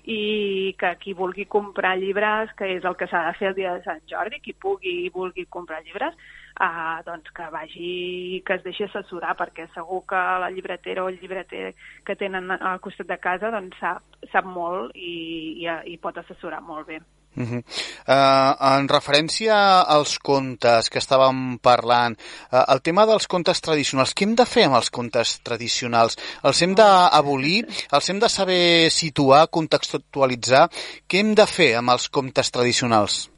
i 0.10 0.74
que 0.80 0.96
qui 0.98 1.14
vulgui 1.14 1.46
comprar 1.46 1.98
llibres, 2.00 2.50
que 2.58 2.66
és 2.78 2.86
el 2.88 2.96
que 2.98 3.06
s'ha 3.12 3.28
de 3.28 3.34
fer 3.38 3.50
el 3.50 3.58
dia 3.60 3.76
de 3.76 3.84
Sant 3.84 4.00
Jordi, 4.10 4.40
qui 4.42 4.56
pugui 4.56 4.94
i 5.04 5.12
vulgui 5.14 5.46
comprar 5.52 5.84
llibres, 5.84 6.16
eh, 6.58 6.96
doncs 7.06 7.30
que 7.36 7.50
vagi, 7.54 8.42
que 8.48 8.58
es 8.58 8.64
deixi 8.66 8.88
assessorar, 8.88 9.36
perquè 9.38 9.68
segur 9.76 10.02
que 10.10 10.24
la 10.46 10.50
llibretera 10.56 11.04
o 11.04 11.12
el 11.12 11.20
llibreter 11.20 11.76
que 12.08 12.16
tenen 12.16 12.50
al 12.58 12.82
costat 12.82 13.12
de 13.12 13.20
casa 13.22 13.54
doncs 13.54 13.78
sap, 13.84 14.20
sap 14.32 14.50
molt 14.50 14.96
i, 14.96 15.14
i, 15.62 15.70
i 15.94 15.98
pot 16.02 16.18
assessorar 16.18 16.64
molt 16.64 16.88
bé. 16.88 17.04
Uh 17.38 17.44
-huh. 17.46 17.62
uh, 18.08 18.78
en 18.78 18.88
referència 18.90 19.56
als 19.82 20.18
contes 20.20 20.90
que 20.90 21.00
estàvem 21.00 21.60
parlant, 21.62 22.18
uh, 22.52 22.64
el 22.74 22.82
tema 22.82 23.06
dels 23.06 23.28
contes 23.28 23.62
tradicionals, 23.62 24.14
què 24.16 24.24
hem 24.24 24.36
de 24.36 24.46
fer 24.46 24.66
amb 24.66 24.76
els 24.76 24.90
contes 24.90 25.40
tradicionals? 25.44 26.18
Els 26.44 26.62
hem 26.62 26.76
d'abolir? 26.76 27.66
Els 27.92 28.10
hem 28.10 28.20
de 28.20 28.30
saber 28.30 28.90
situar, 28.92 29.48
contextualitzar? 29.48 30.70
Què 31.08 31.20
hem 31.20 31.36
de 31.36 31.46
fer 31.46 31.76
amb 31.78 31.90
els 31.92 32.10
contes 32.10 32.52
tradicionals? 32.52 33.30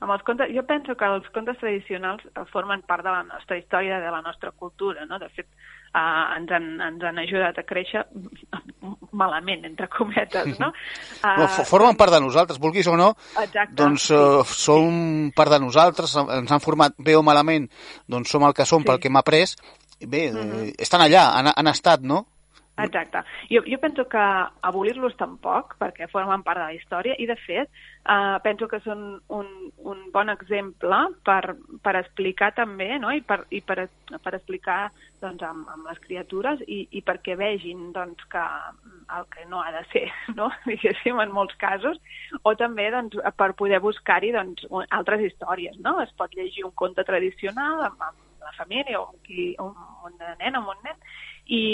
amb 0.00 0.12
els 0.12 0.22
contes, 0.22 0.48
jo 0.56 0.62
penso 0.64 0.96
que 0.96 1.04
els 1.04 1.28
contes 1.34 1.58
tradicionals 1.60 2.22
formen 2.52 2.82
part 2.88 3.04
de 3.04 3.10
la 3.10 3.22
nostra 3.22 3.58
història, 3.58 4.00
de 4.00 4.10
la 4.10 4.22
nostra 4.22 4.50
cultura, 4.50 5.04
no? 5.06 5.18
De 5.18 5.28
fet, 5.28 5.46
uh, 5.94 6.36
ens, 6.36 6.52
han, 6.54 6.68
ens 6.86 7.04
han 7.08 7.20
ajudat 7.22 7.58
a 7.60 7.64
créixer 7.66 8.04
malament, 9.16 9.64
entre 9.68 9.88
cometes, 9.92 10.58
no? 10.62 10.70
Uh, 11.20 11.34
no 11.40 11.48
formen 11.68 11.98
part 12.00 12.14
de 12.14 12.22
nosaltres, 12.22 12.60
vulguis 12.62 12.88
o 12.90 12.96
no, 13.00 13.12
exacte, 13.42 13.76
doncs 13.78 14.10
uh, 14.14 14.40
sí. 14.44 14.58
som 14.64 15.30
part 15.36 15.54
de 15.56 15.60
nosaltres, 15.62 16.16
ens 16.40 16.54
han 16.54 16.64
format 16.64 16.96
bé 16.98 17.16
o 17.18 17.24
malament, 17.26 17.68
doncs 18.10 18.32
som 18.32 18.46
el 18.46 18.56
que 18.56 18.68
som 18.68 18.84
sí. 18.84 18.90
pel 18.90 19.00
que 19.02 19.10
hem 19.10 19.20
après, 19.20 19.56
bé, 20.00 20.30
uh 20.30 20.36
-huh. 20.36 20.68
eh, 20.68 20.74
estan 20.78 21.00
allà, 21.00 21.30
han, 21.36 21.52
han 21.56 21.66
estat, 21.66 22.00
no? 22.02 22.26
Exacte. 22.84 23.22
Jo, 23.50 23.62
jo 23.66 23.78
penso 23.82 24.06
que 24.08 24.22
abolir-los 24.68 25.16
tampoc, 25.18 25.76
perquè 25.80 26.08
formen 26.10 26.44
part 26.46 26.60
de 26.60 26.66
la 26.68 26.76
història, 26.76 27.16
i 27.18 27.26
de 27.28 27.36
fet, 27.44 27.70
eh, 28.04 28.38
penso 28.44 28.68
que 28.68 28.80
són 28.84 29.20
un, 29.28 29.48
un 29.92 30.02
bon 30.14 30.32
exemple 30.32 31.00
per, 31.26 31.56
per 31.84 31.96
explicar 32.00 32.52
també, 32.56 32.90
no? 32.98 33.12
i, 33.12 33.22
per, 33.22 33.42
i 33.50 33.60
per, 33.60 33.88
per 34.12 34.34
explicar 34.38 34.80
doncs, 35.20 35.42
amb, 35.44 35.68
amb 35.72 35.90
les 35.90 36.00
criatures 36.06 36.62
i, 36.66 36.82
i 36.96 37.02
perquè 37.04 37.36
vegin 37.38 37.90
doncs, 37.96 38.24
que 38.32 38.46
el 39.16 39.28
que 39.34 39.44
no 39.50 39.62
ha 39.62 39.72
de 39.74 39.84
ser, 39.92 40.06
no? 40.38 40.50
diguéssim, 40.66 41.20
en 41.20 41.34
molts 41.34 41.56
casos, 41.60 42.00
o 42.42 42.54
també 42.58 42.90
doncs, 42.94 43.18
per 43.36 43.52
poder 43.58 43.82
buscar-hi 43.84 44.32
doncs, 44.36 44.66
altres 44.90 45.28
històries. 45.28 45.78
No? 45.84 45.98
Es 46.04 46.12
pot 46.18 46.34
llegir 46.36 46.66
un 46.68 46.76
conte 46.78 47.04
tradicional 47.06 47.86
amb, 47.90 48.08
amb 48.10 48.26
la 48.40 48.52
família 48.56 49.00
o 49.00 49.10
amb 49.10 49.26
qui, 49.26 49.50
un, 49.60 49.74
un 50.06 50.16
nen 50.40 50.56
amb 50.56 50.72
un 50.72 50.80
nen 50.86 50.96
i, 51.50 51.64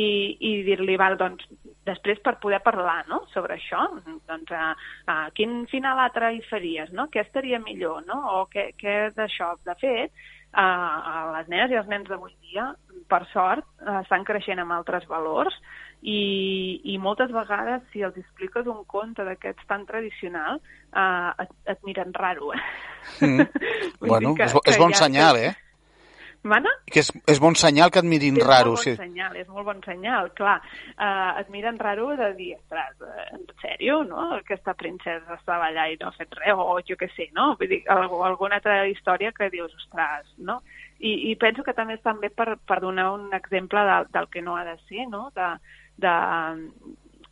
i 0.40 0.52
dir-li, 0.64 0.96
val, 1.00 1.18
doncs, 1.20 1.44
després 1.86 2.20
per 2.24 2.36
poder 2.42 2.62
parlar 2.64 3.02
no? 3.10 3.22
sobre 3.34 3.58
això, 3.58 3.84
doncs, 4.28 4.52
a, 4.56 4.72
a 5.12 5.16
quin 5.36 5.64
final 5.70 6.00
altre 6.02 6.32
hi 6.34 6.40
faries, 6.48 6.90
no? 6.96 7.08
què 7.12 7.22
estaria 7.22 7.60
millor, 7.62 8.02
no? 8.08 8.22
o 8.38 8.46
què, 8.52 8.70
què 8.80 8.96
d'això. 9.16 9.52
De 9.68 9.76
fet, 9.80 10.24
a, 10.56 10.66
a 10.66 11.16
les 11.36 11.50
nenes 11.52 11.74
i 11.74 11.78
els 11.78 11.90
nens 11.92 12.08
d'avui 12.08 12.32
dia, 12.48 12.70
per 13.10 13.22
sort, 13.32 13.66
estan 14.00 14.24
creixent 14.26 14.62
amb 14.62 14.74
altres 14.74 15.04
valors 15.10 15.54
i, 16.00 16.80
i 16.88 16.96
moltes 17.02 17.30
vegades, 17.34 17.84
si 17.92 18.02
els 18.06 18.16
expliques 18.20 18.66
un 18.70 18.82
conte 18.88 19.24
d'aquests 19.26 19.68
tan 19.68 19.84
tradicional, 19.88 20.60
eh, 20.96 21.44
et, 21.44 21.54
et 21.74 21.86
miren 21.86 22.16
raro. 22.16 22.54
Eh? 22.56 22.64
Mm. 23.20 23.46
bueno, 24.08 24.34
que, 24.38 24.48
és, 24.48 24.58
és 24.72 24.80
bon 24.80 24.96
ja 24.96 25.04
senyal, 25.04 25.38
eh? 25.38 25.52
Mana? 26.42 26.70
Que 26.90 27.00
és, 27.02 27.10
és 27.30 27.40
bon 27.42 27.56
senyal 27.58 27.90
que 27.90 28.02
et 28.02 28.08
mirin 28.08 28.36
és 28.38 28.46
raro. 28.46 28.74
És 28.76 28.84
molt 28.84 28.86
bon 28.86 28.96
sí. 28.96 28.96
senyal, 29.00 29.36
és 29.40 29.48
molt 29.48 29.66
bon 29.68 29.80
senyal, 29.86 30.30
clar. 30.38 30.56
Uh, 30.94 31.40
et 31.40 31.50
miren 31.54 31.78
raro 31.82 32.10
de 32.18 32.30
dir, 32.38 32.50
ostres, 32.58 33.00
eh, 33.02 33.26
en 33.36 33.46
sèrio, 33.62 34.02
no? 34.08 34.28
Aquesta 34.38 34.76
princesa 34.78 35.38
estava 35.38 35.70
allà 35.70 35.88
i 35.90 35.98
no 36.00 36.10
ha 36.10 36.16
fet 36.18 36.36
res, 36.38 36.54
o 36.54 36.78
jo 36.86 36.98
què 37.00 37.08
sé, 37.14 37.30
no? 37.36 37.52
Vull 37.60 37.72
dir, 37.72 37.80
alguna 37.90 38.60
altra 38.60 38.82
història 38.90 39.32
que 39.36 39.50
dius, 39.54 39.74
ostres, 39.80 40.28
no? 40.38 40.60
I, 40.98 41.32
i 41.32 41.34
penso 41.40 41.64
que 41.64 41.74
també 41.76 41.98
és 41.98 42.04
també 42.04 42.30
per, 42.32 42.54
per 42.64 42.80
donar 42.80 43.10
un 43.14 43.28
exemple 43.36 43.82
del, 43.88 44.06
del 44.14 44.30
que 44.32 44.44
no 44.44 44.56
ha 44.56 44.64
de 44.64 44.78
ser, 44.86 45.08
no? 45.10 45.28
De, 45.36 45.50
de, 46.00 46.14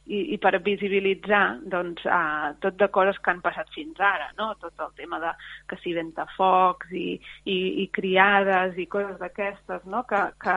i, 0.06 0.20
i 0.34 0.38
per 0.40 0.58
visibilitzar 0.64 1.60
doncs, 1.72 2.04
uh, 2.04 2.52
tot 2.60 2.76
de 2.80 2.88
coses 2.92 3.18
que 3.22 3.32
han 3.32 3.40
passat 3.44 3.70
fins 3.74 4.00
ara, 4.00 4.30
no? 4.38 4.52
tot 4.60 4.80
el 4.84 4.92
tema 4.98 5.20
de 5.22 5.32
que 5.70 5.78
s'hi 5.80 5.94
ventafocs 5.96 6.92
i, 6.92 7.06
i, 7.44 7.58
i 7.84 7.86
criades 7.94 8.76
i 8.76 8.86
coses 8.90 9.16
d'aquestes, 9.20 9.86
no? 9.88 10.04
que, 10.08 10.20
que 10.44 10.56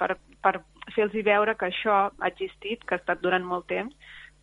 per, 0.00 0.16
per 0.42 0.56
fer-los 0.94 1.26
veure 1.26 1.54
que 1.58 1.70
això 1.70 2.00
ha 2.10 2.32
existit, 2.32 2.82
que 2.84 2.96
ha 2.96 3.02
estat 3.02 3.22
durant 3.22 3.46
molt 3.46 3.68
temps, 3.70 3.94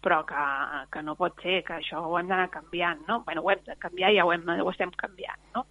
però 0.04 0.22
que, 0.30 0.48
que 0.94 1.04
no 1.04 1.18
pot 1.20 1.36
ser, 1.44 1.60
que 1.68 1.80
això 1.82 2.06
ho 2.06 2.16
hem 2.20 2.30
d'anar 2.32 2.48
canviant, 2.54 3.04
no? 3.10 3.22
bueno, 3.28 3.44
ho 3.44 3.52
hem 3.52 3.66
de 3.68 3.76
canviar 3.82 4.14
i 4.14 4.22
ja 4.22 4.26
ho, 4.26 4.32
hem, 4.32 4.48
ho 4.48 4.72
estem 4.72 4.94
canviant, 4.96 5.44
no? 5.58 5.68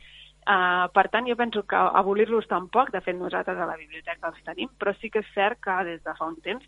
Uh, 0.47 0.87
per 0.95 1.09
tant, 1.11 1.26
jo 1.26 1.35
penso 1.35 1.64
que 1.66 1.75
abolir-los 1.75 2.47
tampoc, 2.47 2.92
de 2.95 3.00
fet 3.02 3.16
nosaltres 3.18 3.59
a 3.59 3.66
la 3.66 3.75
biblioteca 3.80 4.28
els 4.30 4.45
tenim, 4.47 4.68
però 4.78 4.92
sí 4.95 5.11
que 5.11 5.25
és 5.25 5.33
cert 5.35 5.59
que 5.59 5.75
des 5.88 6.04
de 6.04 6.12
fa 6.14 6.28
un 6.30 6.37
temps 6.45 6.62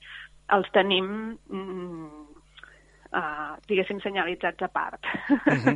els 0.55 0.71
tenim, 0.73 1.09
mm, 1.49 2.29
uh, 3.13 3.55
diguéssim, 3.69 4.01
senyalitzats 4.05 4.63
a 4.63 4.69
part. 4.69 5.01
Uh 5.29 5.39
-huh. 5.39 5.75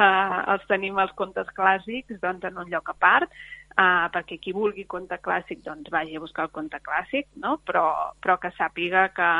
uh, 0.00 0.52
els 0.52 0.66
tenim 0.66 0.98
els 0.98 1.12
contes 1.12 1.48
clàssics 1.56 2.20
doncs, 2.20 2.44
en 2.44 2.58
un 2.58 2.70
lloc 2.70 2.88
a 2.88 2.94
part, 2.94 3.30
uh, 3.78 4.08
perquè 4.12 4.38
qui 4.40 4.52
vulgui 4.52 4.84
conte 4.86 5.18
clàssic 5.20 5.62
doncs 5.64 5.90
vagi 5.90 6.16
a 6.16 6.20
buscar 6.20 6.44
el 6.44 6.50
conte 6.50 6.80
clàssic, 6.80 7.26
no? 7.34 7.58
però, 7.66 8.12
però 8.20 8.38
que 8.38 8.52
sàpiga 8.58 9.08
que, 9.16 9.30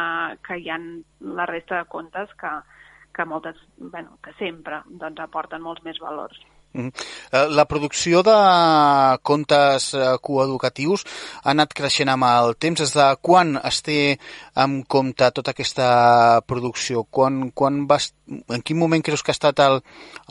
que 0.47 0.57
hi 0.57 0.71
ha 0.71 0.79
la 1.21 1.47
resta 1.47 1.79
de 1.79 1.85
contes 1.89 2.33
que, 2.35 2.53
que 3.15 3.25
moltes, 3.25 3.57
bueno, 3.77 4.19
que 4.23 4.33
sempre 4.39 4.83
doncs, 4.87 5.21
aporten 5.21 5.63
molts 5.63 5.83
més 5.85 5.99
valors. 5.99 6.41
Mm. 6.73 6.89
La 7.53 7.67
producció 7.69 8.23
de 8.25 8.35
contes 9.23 9.91
eh, 9.95 10.07
coeducatius 10.25 11.05
ha 11.43 11.53
anat 11.53 11.75
creixent 11.77 12.09
amb 12.13 12.27
el 12.29 12.57
temps. 12.57 12.81
Des 12.81 12.95
de 12.97 13.09
quan 13.21 13.59
es 13.61 13.83
té 13.85 13.99
en 14.65 14.81
compte 14.97 15.29
tota 15.37 15.53
aquesta 15.53 15.89
producció? 16.49 17.05
Quan, 17.05 17.51
quan 17.51 17.85
vas, 17.91 18.13
en 18.27 18.65
quin 18.65 18.81
moment 18.81 19.05
creus 19.05 19.23
que 19.23 19.35
ha 19.35 19.39
estat 19.39 19.61
el, 19.65 19.83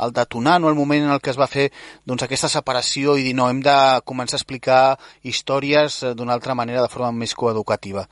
el 0.02 0.16
detonant 0.18 0.66
o 0.66 0.74
el 0.74 0.80
moment 0.80 1.06
en 1.06 1.16
el 1.16 1.22
que 1.22 1.34
es 1.34 1.40
va 1.40 1.50
fer 1.52 1.70
doncs, 2.06 2.26
aquesta 2.26 2.50
separació 2.50 3.18
i 3.18 3.26
dir 3.30 3.38
no, 3.38 3.50
hem 3.50 3.62
de 3.66 3.78
començar 4.06 4.40
a 4.40 4.42
explicar 4.42 4.84
històries 5.22 6.02
eh, 6.04 6.16
d'una 6.18 6.38
altra 6.38 6.58
manera, 6.58 6.82
de 6.82 6.94
forma 6.94 7.14
més 7.24 7.38
coeducativa? 7.38 8.08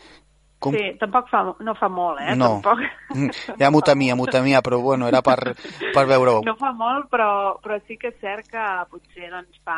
Com... 0.60 0.76
Sí, 0.76 0.90
tampoc 1.00 1.30
fa, 1.32 1.44
no 1.64 1.74
fa 1.80 1.88
molt, 1.88 2.20
eh? 2.20 2.34
No, 2.36 2.58
tampoc. 2.60 2.82
Mm, 3.16 3.30
ja 3.62 3.70
m'ho 3.72 3.80
temia, 3.86 4.18
m'ho 4.20 4.26
temia, 4.28 4.60
però 4.62 4.82
bueno, 4.84 5.08
era 5.08 5.22
per, 5.24 5.56
per 5.96 6.04
veure-ho. 6.10 6.42
No 6.44 6.58
fa 6.60 6.74
molt, 6.76 7.08
però, 7.14 7.30
però 7.64 7.80
sí 7.88 7.96
que 7.98 8.12
és 8.12 8.20
cert 8.20 8.52
que 8.52 8.66
potser 8.92 9.32
doncs, 9.32 9.62
fa, 9.64 9.78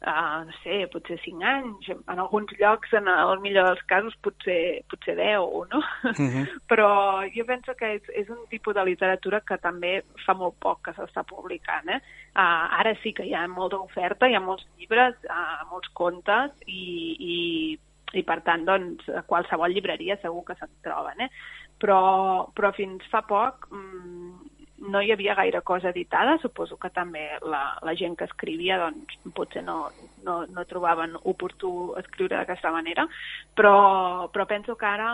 uh, 0.00 0.38
no 0.48 0.54
sé, 0.62 0.78
potser 0.94 1.18
5 1.26 1.44
anys, 1.50 1.90
en 1.92 2.22
alguns 2.24 2.54
llocs, 2.56 2.94
en 2.96 3.10
el 3.12 3.42
millor 3.44 3.68
dels 3.68 3.82
casos, 3.90 4.16
potser, 4.24 4.80
potser 4.88 5.18
10, 5.18 5.44
no? 5.74 5.82
Uh 5.82 6.14
mhm. 6.14 6.30
-huh. 6.32 6.46
Però 6.72 6.88
jo 7.34 7.44
penso 7.44 7.74
que 7.76 7.94
és, 7.96 8.02
és 8.14 8.30
un 8.30 8.46
tipus 8.48 8.74
de 8.74 8.84
literatura 8.84 9.40
que 9.40 9.58
també 9.58 10.04
fa 10.24 10.32
molt 10.32 10.56
poc 10.58 10.82
que 10.84 10.94
s'està 10.96 11.22
publicant, 11.24 11.88
eh? 11.88 12.00
Uh, 12.32 12.80
ara 12.80 12.94
sí 13.02 13.12
que 13.12 13.24
hi 13.24 13.34
ha 13.34 13.46
molta 13.46 13.76
oferta, 13.76 14.26
hi 14.26 14.34
ha 14.34 14.40
molts 14.40 14.64
llibres, 14.78 15.14
uh, 15.28 15.68
molts 15.70 15.88
contes, 15.92 16.50
i, 16.66 17.16
i 17.18 17.78
i 18.16 18.24
per 18.24 18.40
tant, 18.46 18.64
doncs, 18.68 19.08
a 19.12 19.24
qualsevol 19.28 19.72
llibreria 19.74 20.18
segur 20.22 20.44
que 20.46 20.56
se'n 20.58 20.70
troben, 20.84 21.26
eh? 21.26 21.30
Però, 21.78 22.48
però 22.54 22.72
fins 22.74 23.04
fa 23.12 23.22
poc 23.26 23.68
mmm, 23.70 24.48
no 24.88 25.00
hi 25.02 25.10
havia 25.12 25.34
gaire 25.34 25.62
cosa 25.62 25.90
editada, 25.90 26.38
suposo 26.38 26.78
que 26.78 26.90
també 26.94 27.24
la, 27.42 27.62
la 27.82 27.94
gent 27.98 28.16
que 28.18 28.26
escrivia 28.28 28.78
doncs, 28.80 29.18
potser 29.34 29.62
no, 29.66 29.90
no, 30.24 30.40
no 30.46 30.66
trobaven 30.70 31.16
oportú 31.22 31.94
escriure 31.98 32.36
d'aquesta 32.36 32.72
manera, 32.74 33.06
però, 33.54 34.28
però 34.32 34.46
penso 34.46 34.76
que 34.78 34.86
ara 34.86 35.12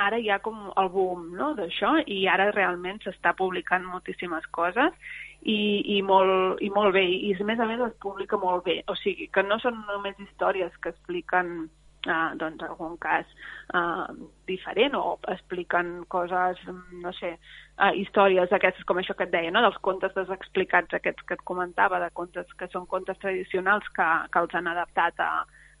ara 0.00 0.16
hi 0.16 0.30
ha 0.32 0.38
com 0.40 0.70
el 0.80 0.88
boom 0.88 1.26
no, 1.36 1.50
d'això 1.52 1.98
i 2.06 2.22
ara 2.30 2.48
realment 2.54 3.02
s'està 3.02 3.34
publicant 3.36 3.84
moltíssimes 3.84 4.46
coses 4.56 4.94
i, 5.42 5.82
i, 5.96 5.98
molt, 6.06 6.62
i 6.64 6.70
molt 6.72 6.94
bé, 6.94 7.02
i 7.04 7.34
a 7.34 7.44
més 7.44 7.60
a 7.60 7.66
més 7.68 7.82
es 7.84 7.92
publica 8.00 8.38
molt 8.40 8.64
bé, 8.64 8.78
o 8.88 8.96
sigui 9.02 9.28
que 9.28 9.44
no 9.44 9.58
són 9.60 9.82
només 9.90 10.18
històries 10.22 10.72
que 10.80 10.94
expliquen 10.94 11.68
eh, 12.06 12.34
doncs, 12.40 12.62
algun 12.66 12.96
cas 13.02 13.26
eh, 13.74 14.14
diferent 14.48 14.96
o 14.98 15.18
expliquen 15.32 16.04
coses, 16.12 16.60
no 17.02 17.12
sé, 17.18 17.34
eh, 17.36 17.92
històries 18.02 18.50
d'aquestes 18.50 18.86
com 18.88 19.00
això 19.00 19.16
que 19.18 19.26
et 19.28 19.34
deia, 19.34 19.50
no? 19.54 19.64
dels 19.64 19.80
contes 19.86 20.14
desexplicats 20.18 20.98
aquests 20.98 21.26
que 21.28 21.38
et 21.38 21.44
comentava, 21.48 22.00
de 22.02 22.10
contes 22.14 22.48
que 22.58 22.70
són 22.72 22.86
contes 22.86 23.18
tradicionals 23.22 23.88
que, 23.96 24.08
que 24.32 24.44
els 24.44 24.54
han 24.58 24.70
adaptat 24.72 25.20
a, 25.20 25.32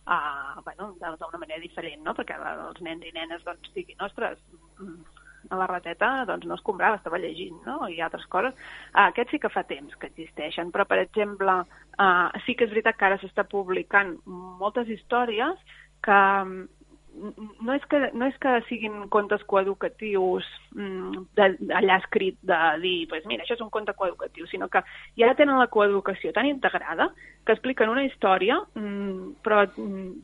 a 0.06 0.20
bueno, 0.64 0.92
d'una 1.00 1.42
manera 1.42 1.60
diferent, 1.62 2.02
no? 2.04 2.14
perquè 2.18 2.38
els 2.38 2.80
nens 2.82 3.06
i 3.06 3.14
nenes 3.14 3.44
doncs, 3.46 3.74
diguin, 3.76 4.00
ostres, 4.02 4.40
a 5.50 5.56
la 5.56 5.66
rateta 5.66 6.24
doncs, 6.26 6.46
no 6.46 6.54
es 6.54 6.64
comprava, 6.64 6.96
estava 6.96 7.20
llegint, 7.20 7.58
no? 7.66 7.88
i 7.90 8.00
altres 8.00 8.24
coses. 8.32 8.54
Uh, 8.92 9.08
aquests 9.08 9.34
sí 9.34 9.40
que 9.42 9.50
fa 9.52 9.64
temps 9.68 9.94
que 9.98 10.08
existeixen, 10.10 10.70
però, 10.74 10.86
per 10.88 11.00
exemple, 11.02 11.58
uh, 11.98 12.42
sí 12.46 12.56
que 12.56 12.68
és 12.68 12.74
veritat 12.74 12.98
que 12.98 13.08
ara 13.08 13.20
s'està 13.20 13.44
publicant 13.50 14.16
moltes 14.26 14.90
històries 14.92 15.60
que 16.04 16.20
mm, 16.44 16.68
no 17.60 17.74
és 17.74 17.84
que, 17.90 17.98
no 18.16 18.26
és 18.26 18.36
que 18.42 18.52
siguin 18.68 19.08
contes 19.12 19.42
coeducatius 19.50 20.46
mm, 20.74 21.24
de, 21.38 21.48
allà 21.78 21.98
escrit 22.00 22.38
de 22.48 22.58
dir, 22.82 22.94
pues 23.10 23.26
mira, 23.28 23.44
això 23.44 23.56
és 23.58 23.64
un 23.64 23.70
conte 23.74 23.94
coeducatiu, 23.98 24.46
sinó 24.50 24.68
que 24.72 24.82
ja 25.20 25.32
tenen 25.38 25.60
la 25.60 25.68
coeducació 25.72 26.32
tan 26.32 26.48
integrada 26.48 27.10
que 27.46 27.54
expliquen 27.54 27.92
una 27.92 28.06
història, 28.06 28.58
mm, 28.74 29.42
però 29.44 29.66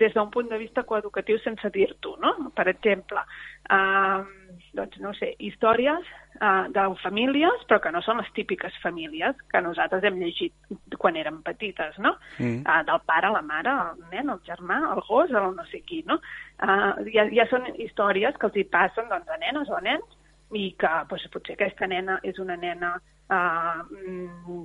des 0.00 0.16
d'un 0.16 0.32
punt 0.34 0.48
de 0.50 0.60
vista 0.60 0.86
coeducatiu 0.88 1.38
sense 1.44 1.70
dir-t'ho, 1.74 2.16
no? 2.22 2.34
Per 2.56 2.68
exemple, 2.72 3.24
eh, 3.68 4.47
doncs 4.76 4.98
no 5.02 5.12
sé, 5.16 5.32
històries 5.42 6.04
uh, 6.40 6.66
de 6.74 6.84
famílies, 7.02 7.64
però 7.70 7.80
que 7.84 7.92
no 7.94 8.02
són 8.04 8.20
les 8.22 8.30
típiques 8.36 8.74
famílies 8.82 9.38
que 9.52 9.62
nosaltres 9.64 10.04
hem 10.04 10.18
llegit 10.20 10.54
quan 10.98 11.16
érem 11.16 11.40
petites, 11.46 11.98
no? 12.02 12.16
Mm. 12.38 12.62
Uh, 12.66 12.82
del 12.88 13.02
pare, 13.08 13.32
la 13.34 13.42
mare, 13.42 13.74
el 13.92 14.04
nen, 14.12 14.34
el 14.34 14.42
germà, 14.48 14.80
el 14.94 15.02
gos, 15.08 15.32
el 15.32 15.50
no 15.56 15.66
sé 15.72 15.82
qui, 15.88 16.02
no? 16.08 16.20
Uh, 16.58 17.04
ja, 17.14 17.28
ja 17.32 17.48
són 17.50 17.68
històries 17.76 18.36
que 18.38 18.50
els 18.50 18.60
hi 18.60 18.66
passen 18.68 19.10
doncs, 19.12 19.28
a 19.30 19.40
nenes 19.42 19.70
o 19.70 19.78
a 19.78 19.84
nens 19.84 20.17
i 20.56 20.72
que 20.80 20.90
doncs, 21.10 21.28
potser 21.32 21.56
aquesta 21.56 21.86
nena 21.90 22.18
és 22.24 22.38
una 22.40 22.56
nena 22.56 22.94
uh, 23.28 23.82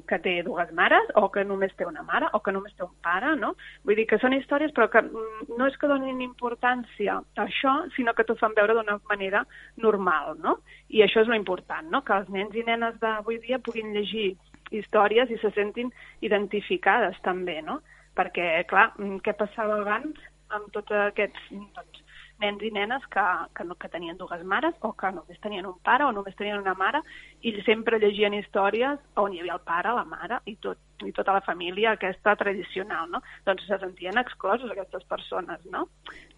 que 0.08 0.20
té 0.24 0.36
dues 0.48 0.72
mares 0.76 1.12
o 1.20 1.28
que 1.34 1.44
només 1.44 1.74
té 1.78 1.86
una 1.88 2.04
mare 2.08 2.30
o 2.34 2.40
que 2.44 2.54
només 2.56 2.76
té 2.78 2.86
un 2.86 2.94
pare, 3.04 3.34
no? 3.40 3.54
Vull 3.84 4.00
dir 4.00 4.08
que 4.08 4.20
són 4.22 4.36
històries 4.38 4.72
però 4.76 4.88
que 4.92 5.04
mm, 5.04 5.58
no 5.58 5.68
és 5.68 5.78
que 5.80 5.90
donin 5.92 6.24
importància 6.24 7.20
a 7.20 7.46
això, 7.46 7.76
sinó 7.98 8.14
que 8.16 8.24
t'ho 8.28 8.38
fan 8.40 8.56
veure 8.56 8.78
d'una 8.78 9.00
manera 9.10 9.44
normal, 9.76 10.38
no? 10.40 10.58
I 10.90 11.04
això 11.04 11.26
és 11.26 11.34
important, 11.36 11.90
no? 11.92 12.04
Que 12.08 12.16
els 12.22 12.30
nens 12.30 12.56
i 12.56 12.64
nenes 12.68 13.00
d'avui 13.04 13.42
dia 13.44 13.60
puguin 13.60 13.94
llegir 13.96 14.34
històries 14.72 15.30
i 15.30 15.40
se 15.42 15.52
sentin 15.54 15.92
identificades 16.22 17.20
també, 17.28 17.60
no? 17.62 17.82
Perquè, 18.16 18.64
clar, 18.70 18.92
mm, 18.98 19.20
què 19.26 19.36
passava 19.36 19.82
abans 19.82 20.30
amb 20.54 20.72
tots 20.72 20.94
aquests 21.10 21.50
doncs, 21.52 22.03
nens 22.44 22.64
i 22.64 22.72
nenes 22.76 23.06
que, 23.14 23.24
que, 23.56 23.66
no, 23.68 23.78
que 23.80 23.90
tenien 23.94 24.18
dues 24.20 24.44
mares 24.48 24.76
o 24.84 24.92
que 25.00 25.12
només 25.16 25.40
tenien 25.44 25.68
un 25.70 25.78
pare 25.88 26.06
o 26.06 26.12
només 26.16 26.36
tenien 26.40 26.60
una 26.60 26.76
mare 26.80 27.02
i 27.42 27.56
sempre 27.68 28.00
llegien 28.02 28.36
històries 28.38 29.00
on 29.24 29.34
hi 29.34 29.42
havia 29.42 29.58
el 29.58 29.64
pare, 29.66 29.96
la 29.96 30.06
mare 30.08 30.42
i, 30.52 30.56
tot, 30.66 30.80
i 31.08 31.14
tota 31.16 31.38
la 31.38 31.44
família 31.46 31.96
aquesta 31.96 32.36
tradicional, 32.40 33.10
no? 33.12 33.24
Doncs 33.48 33.68
se 33.70 33.80
sentien 33.82 34.20
exclosos 34.22 34.72
aquestes 34.72 35.08
persones, 35.10 35.64
no? 35.72 35.88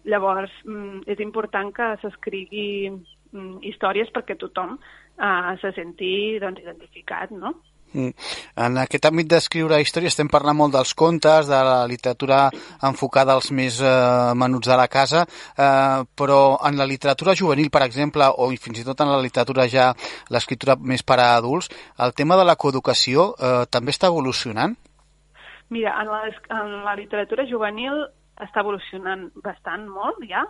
Llavors, 0.06 0.54
mm, 0.64 1.06
és 1.10 1.22
important 1.24 1.72
que 1.74 1.92
s'escrigui 2.02 2.68
mm, 2.90 3.62
històries 3.70 4.12
perquè 4.14 4.38
tothom 4.38 4.76
eh, 4.78 5.56
se 5.62 5.72
senti 5.78 6.12
doncs, 6.42 6.62
identificat, 6.62 7.34
no? 7.34 7.56
Mm. 7.94 8.12
En 8.66 8.78
aquest 8.82 9.06
àmbit 9.08 9.28
d'escriure 9.30 9.78
història 9.80 10.10
estem 10.12 10.28
parlant 10.32 10.58
molt 10.58 10.74
dels 10.74 10.92
contes, 10.98 11.48
de 11.48 11.60
la 11.68 11.86
literatura 11.88 12.46
enfocada 12.88 13.36
als 13.36 13.52
més 13.54 13.78
eh, 13.80 14.32
menuts 14.34 14.68
de 14.68 14.76
la 14.76 14.88
casa, 14.92 15.24
eh, 15.56 16.02
però 16.18 16.40
en 16.68 16.76
la 16.80 16.88
literatura 16.88 17.36
juvenil, 17.38 17.70
per 17.70 17.84
exemple, 17.86 18.26
o 18.26 18.50
fins 18.60 18.82
i 18.82 18.84
tot 18.86 19.00
en 19.00 19.12
la 19.12 19.22
literatura 19.22 19.68
ja, 19.70 19.92
l'escriptura 20.30 20.76
més 20.76 21.06
per 21.06 21.20
a 21.20 21.32
adults, 21.36 21.70
el 22.02 22.12
tema 22.14 22.36
de 22.36 22.44
la 22.44 22.56
coeducació 22.56 23.32
eh, 23.38 23.64
també 23.70 23.94
està 23.94 24.12
evolucionant? 24.12 24.76
Mira, 25.70 25.96
en 26.00 26.12
la, 26.12 26.22
en 26.60 26.76
la 26.84 26.94
literatura 26.94 27.46
juvenil 27.48 28.04
està 28.42 28.62
evolucionant 28.62 29.30
bastant, 29.42 29.88
molt, 29.88 30.20
ja. 30.28 30.44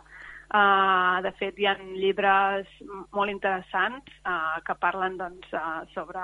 Uh, 0.46 1.18
de 1.24 1.32
fet, 1.40 1.56
hi 1.58 1.66
ha 1.66 1.74
llibres 1.82 2.68
molt 3.16 3.32
interessants 3.32 4.12
uh, 4.22 4.60
que 4.66 4.76
parlen 4.78 5.16
doncs, 5.18 5.48
uh, 5.58 5.82
sobre 5.90 6.22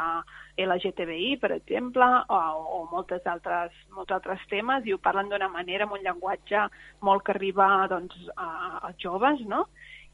LGTBI, 0.63 1.33
per 1.43 1.51
exemple, 1.57 2.07
o, 2.31 2.39
o 2.79 2.79
moltes 2.93 3.27
altres, 3.27 3.75
molts 3.97 4.15
altres 4.15 4.45
temes, 4.53 4.87
i 4.87 4.95
ho 4.95 5.01
parlen 5.03 5.33
d'una 5.33 5.51
manera, 5.51 5.89
amb 5.89 5.99
un 5.99 6.07
llenguatge 6.07 6.69
molt 7.03 7.27
que 7.27 7.35
arriba 7.35 7.69
doncs, 7.91 8.15
a, 8.37 8.49
als 8.89 9.03
joves, 9.03 9.43
no? 9.51 9.67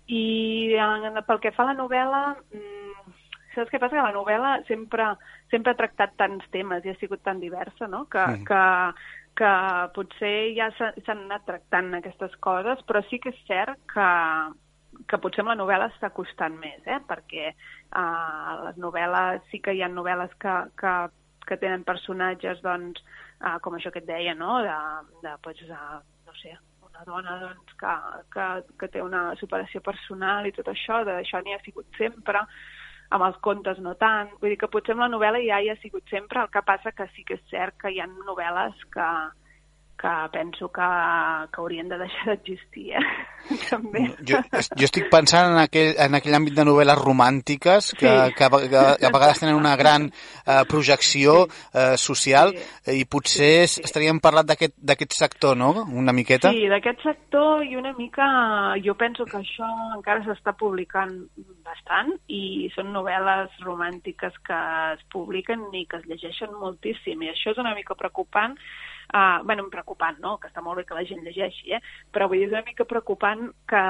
I 0.09 0.73
en, 0.81 1.21
pel 1.29 1.45
que 1.45 1.53
fa 1.53 1.67
a 1.67 1.71
la 1.75 1.77
novel·la, 1.77 2.23
mmm, 2.57 3.15
saps 3.59 3.73
què 3.73 3.81
passa? 3.83 3.97
Que 3.97 4.07
la 4.07 4.15
novel·la 4.15 4.55
sempre, 4.69 5.11
sempre 5.53 5.75
ha 5.75 5.79
tractat 5.79 6.17
tants 6.21 6.49
temes 6.55 6.85
i 6.85 6.93
ha 6.93 6.99
sigut 7.01 7.21
tan 7.27 7.43
diversa, 7.43 7.91
no? 7.91 8.07
Que, 8.13 8.25
mm. 8.25 8.49
que 8.49 8.63
que 9.39 9.51
potser 9.95 10.55
ja 10.57 10.69
s'han 10.77 11.27
anat 11.27 11.45
tractant 11.47 11.93
aquestes 11.99 12.35
coses, 12.45 12.83
però 12.89 13.03
sí 13.07 13.21
que 13.23 13.31
és 13.35 13.43
cert 13.47 13.79
que, 13.93 14.09
que 15.11 15.21
potser 15.23 15.45
amb 15.45 15.53
la 15.53 15.59
novel·la 15.61 15.91
està 15.93 16.11
costant 16.17 16.57
més, 16.59 16.81
eh? 16.87 16.99
perquè 17.09 17.53
uh, 17.53 18.53
les 18.67 18.81
novel·les, 18.83 19.45
sí 19.53 19.63
que 19.63 19.77
hi 19.77 19.85
ha 19.85 19.91
novel·les 19.93 20.35
que, 20.43 20.55
que, 20.81 20.95
que 21.47 21.61
tenen 21.63 21.87
personatges, 21.87 22.63
doncs, 22.65 23.05
uh, 23.45 23.59
com 23.63 23.79
això 23.79 23.95
que 23.95 24.03
et 24.03 24.09
deia, 24.11 24.35
no? 24.39 24.59
de, 24.67 24.79
de, 25.23 25.37
doncs, 25.45 25.63
de, 25.71 25.83
no 26.27 26.37
sé, 26.43 26.57
una 26.89 27.07
dona 27.07 27.39
doncs, 27.45 27.79
que, 27.79 27.95
que, 28.35 28.49
que 28.81 28.91
té 28.97 29.05
una 29.05 29.29
superació 29.39 29.85
personal 29.87 30.51
i 30.51 30.55
tot 30.57 30.71
això, 30.73 31.05
d'això 31.07 31.45
n'hi 31.45 31.55
ha 31.55 31.63
sigut 31.63 31.87
sempre, 32.01 32.43
amb 33.15 33.25
els 33.25 33.39
contes 33.45 33.79
no 33.85 33.95
tant. 34.01 34.31
Vull 34.41 34.53
dir 34.53 34.61
que 34.61 34.71
potser 34.73 34.95
amb 34.95 35.05
la 35.05 35.11
novel·la 35.13 35.41
ja 35.45 35.61
hi 35.63 35.71
ha 35.73 35.77
sigut 35.83 36.09
sempre, 36.13 36.43
el 36.43 36.53
que 36.55 36.65
passa 36.67 36.93
que 36.93 37.09
sí 37.15 37.25
que 37.29 37.39
és 37.39 37.45
cert 37.53 37.77
que 37.81 37.93
hi 37.93 38.01
ha 38.03 38.09
novel·les 38.11 38.85
que, 38.95 39.09
que 39.99 40.15
penso 40.33 40.69
que, 40.71 40.89
que 41.53 41.61
haurien 41.61 41.89
de 41.89 41.99
deixar 41.99 42.31
d'existir, 42.31 42.93
eh? 42.95 43.05
també. 43.71 44.05
Jo, 44.29 44.41
jo 44.53 44.87
estic 44.87 45.09
pensant 45.13 45.53
en 45.53 45.61
aquell, 45.61 45.95
en 46.05 46.17
aquell 46.19 46.37
àmbit 46.39 46.57
de 46.57 46.67
novel·les 46.69 47.01
romàntiques 47.01 47.91
que, 47.99 48.09
sí. 48.09 48.35
que, 48.39 48.49
que, 48.69 48.83
que 49.01 49.09
a 49.09 49.13
vegades 49.15 49.43
tenen 49.43 49.59
una 49.59 49.75
gran 49.81 50.09
eh, 50.09 50.63
projecció 50.71 51.47
sí. 51.47 51.63
eh, 51.81 51.97
social 52.01 52.55
sí. 52.57 52.99
i 53.01 53.07
potser 53.11 53.67
sí. 53.71 53.85
estaríem 53.89 54.21
parlant 54.25 54.49
d'aquest 54.49 55.17
sector, 55.17 55.57
no?, 55.59 55.73
una 55.89 56.15
miqueta. 56.17 56.53
Sí, 56.55 56.69
d'aquest 56.71 57.05
sector 57.07 57.65
i 57.67 57.77
una 57.81 57.95
mica 57.99 58.29
jo 58.85 58.95
penso 59.01 59.27
que 59.29 59.41
això 59.41 59.69
encara 59.97 60.25
s'està 60.27 60.55
publicant 60.59 61.17
bastant 61.67 62.15
i 62.33 62.69
són 62.75 62.93
novel·les 62.95 63.59
romàntiques 63.65 64.37
que 64.47 64.61
es 64.95 65.03
publiquen 65.13 65.69
i 65.77 65.85
que 65.89 66.01
es 66.01 66.07
llegeixen 66.09 66.55
moltíssim 66.61 67.25
i 67.25 67.33
això 67.33 67.53
és 67.55 67.61
una 67.61 67.75
mica 67.77 67.97
preocupant 67.99 68.57
Uh, 69.09 69.41
bueno, 69.45 69.65
preocupant, 69.73 70.19
no?, 70.21 70.35
que 70.37 70.51
està 70.51 70.61
molt 70.61 70.77
bé 70.77 70.83
que 70.85 70.97
la 70.97 71.05
gent 71.09 71.23
llegeixi, 71.25 71.73
eh? 71.73 71.79
però 72.13 72.27
vull 72.29 72.43
dir, 72.43 72.51
és 72.51 72.53
una 72.53 72.67
mica 72.67 72.85
preocupant 72.85 73.47
que, 73.71 73.85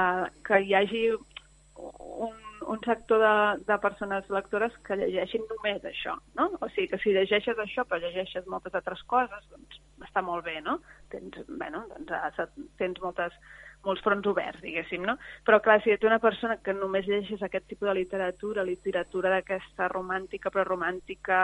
que 0.47 0.61
hi 0.63 0.71
hagi 0.79 1.01
un, 1.11 2.37
un 2.67 2.79
sector 2.85 3.19
de, 3.19 3.63
de 3.67 3.77
persones 3.83 4.29
lectores 4.31 4.75
que 4.87 4.97
llegeixin 4.99 5.43
només 5.49 5.83
això, 5.87 6.15
no? 6.39 6.49
O 6.59 6.69
sigui, 6.71 6.87
que 6.91 6.99
si 7.03 7.13
llegeixes 7.15 7.59
això 7.59 7.85
però 7.87 7.99
llegeixes 8.03 8.47
moltes 8.51 8.75
altres 8.79 9.03
coses, 9.11 9.47
doncs 9.51 9.79
està 10.07 10.23
molt 10.23 10.45
bé, 10.47 10.59
no? 10.65 10.79
Tens, 11.11 11.39
bueno, 11.49 11.85
doncs, 11.95 12.55
tens 12.79 13.03
moltes 13.03 13.35
molts 13.85 14.03
fronts 14.03 14.27
oberts, 14.27 14.61
diguéssim, 14.63 15.05
no? 15.07 15.15
Però 15.47 15.59
clar, 15.63 15.79
si 15.83 15.93
ets 15.93 16.07
una 16.07 16.19
persona 16.23 16.57
que 16.63 16.75
només 16.75 17.07
llegeixes 17.07 17.43
aquest 17.45 17.67
tipus 17.71 17.87
de 17.89 17.95
literatura, 17.99 18.65
literatura 18.67 19.31
d'aquesta 19.35 19.87
romàntica, 19.93 20.51
però 20.53 20.65
romàntica 20.67 21.41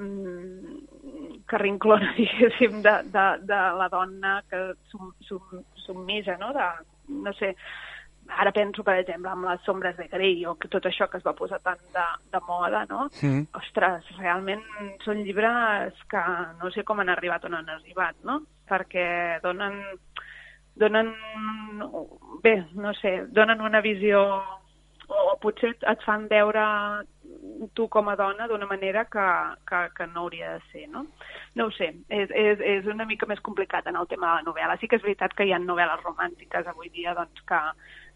mmm, 0.00 1.42
que 1.48 1.62
rinclona, 1.62 2.14
diguéssim, 2.20 2.80
de, 2.84 2.98
de, 3.14 3.26
de 3.50 3.62
la 3.80 3.88
dona 3.92 4.38
que 4.50 4.66
sum, 4.92 5.12
sum, 5.28 5.64
submisa, 5.86 6.38
no? 6.40 6.52
De, 6.56 6.70
no 7.24 7.34
sé, 7.36 7.52
ara 8.28 8.52
penso, 8.52 8.82
per 8.84 8.96
exemple, 9.02 9.30
amb 9.30 9.48
les 9.48 9.60
sombres 9.66 9.96
de 9.96 10.08
Grey 10.08 10.44
o 10.48 10.54
que 10.60 10.70
tot 10.72 10.86
això 10.88 11.08
que 11.10 11.18
es 11.20 11.26
va 11.26 11.36
posar 11.36 11.60
tant 11.64 11.80
de, 11.94 12.06
de 12.32 12.40
moda, 12.48 12.84
no? 12.90 13.08
Mm. 13.20 13.44
Ostres, 13.60 14.08
realment 14.18 14.64
són 15.04 15.22
llibres 15.26 16.00
que 16.10 16.24
no 16.60 16.72
sé 16.72 16.84
com 16.88 17.02
han 17.02 17.12
arribat 17.12 17.44
o 17.44 17.52
no 17.52 17.60
han 17.60 17.72
arribat, 17.76 18.16
no? 18.24 18.40
Perquè 18.68 19.06
donen 19.44 19.82
donen, 20.80 21.12
bé, 22.42 22.56
no 22.74 22.92
sé, 23.00 23.16
donen 23.30 23.60
una 23.60 23.80
visió 23.84 24.20
o 25.08 25.36
potser 25.40 25.74
et 25.90 26.02
fan 26.06 26.28
veure 26.30 26.62
tu 27.76 27.86
com 27.92 28.08
a 28.08 28.16
dona 28.16 28.46
d'una 28.48 28.66
manera 28.66 29.04
que, 29.10 29.26
que, 29.68 29.80
que 29.96 30.06
no 30.06 30.24
hauria 30.24 30.54
de 30.54 30.60
ser, 30.72 30.86
no? 30.88 31.04
No 31.54 31.68
ho 31.68 31.74
sé, 31.76 31.90
és, 32.08 32.30
és, 32.30 32.62
és 32.78 32.88
una 32.90 33.06
mica 33.08 33.28
més 33.30 33.42
complicat 33.44 33.86
en 33.86 33.98
el 34.00 34.08
tema 34.10 34.30
de 34.30 34.34
la 34.40 34.46
novel·la. 34.48 34.78
Sí 34.80 34.88
que 34.88 34.98
és 34.98 35.04
veritat 35.04 35.36
que 35.36 35.46
hi 35.46 35.52
ha 35.54 35.60
novel·les 35.62 36.02
romàntiques 36.04 36.66
avui 36.70 36.90
dia 36.94 37.14
doncs, 37.18 37.44
que, 37.48 37.60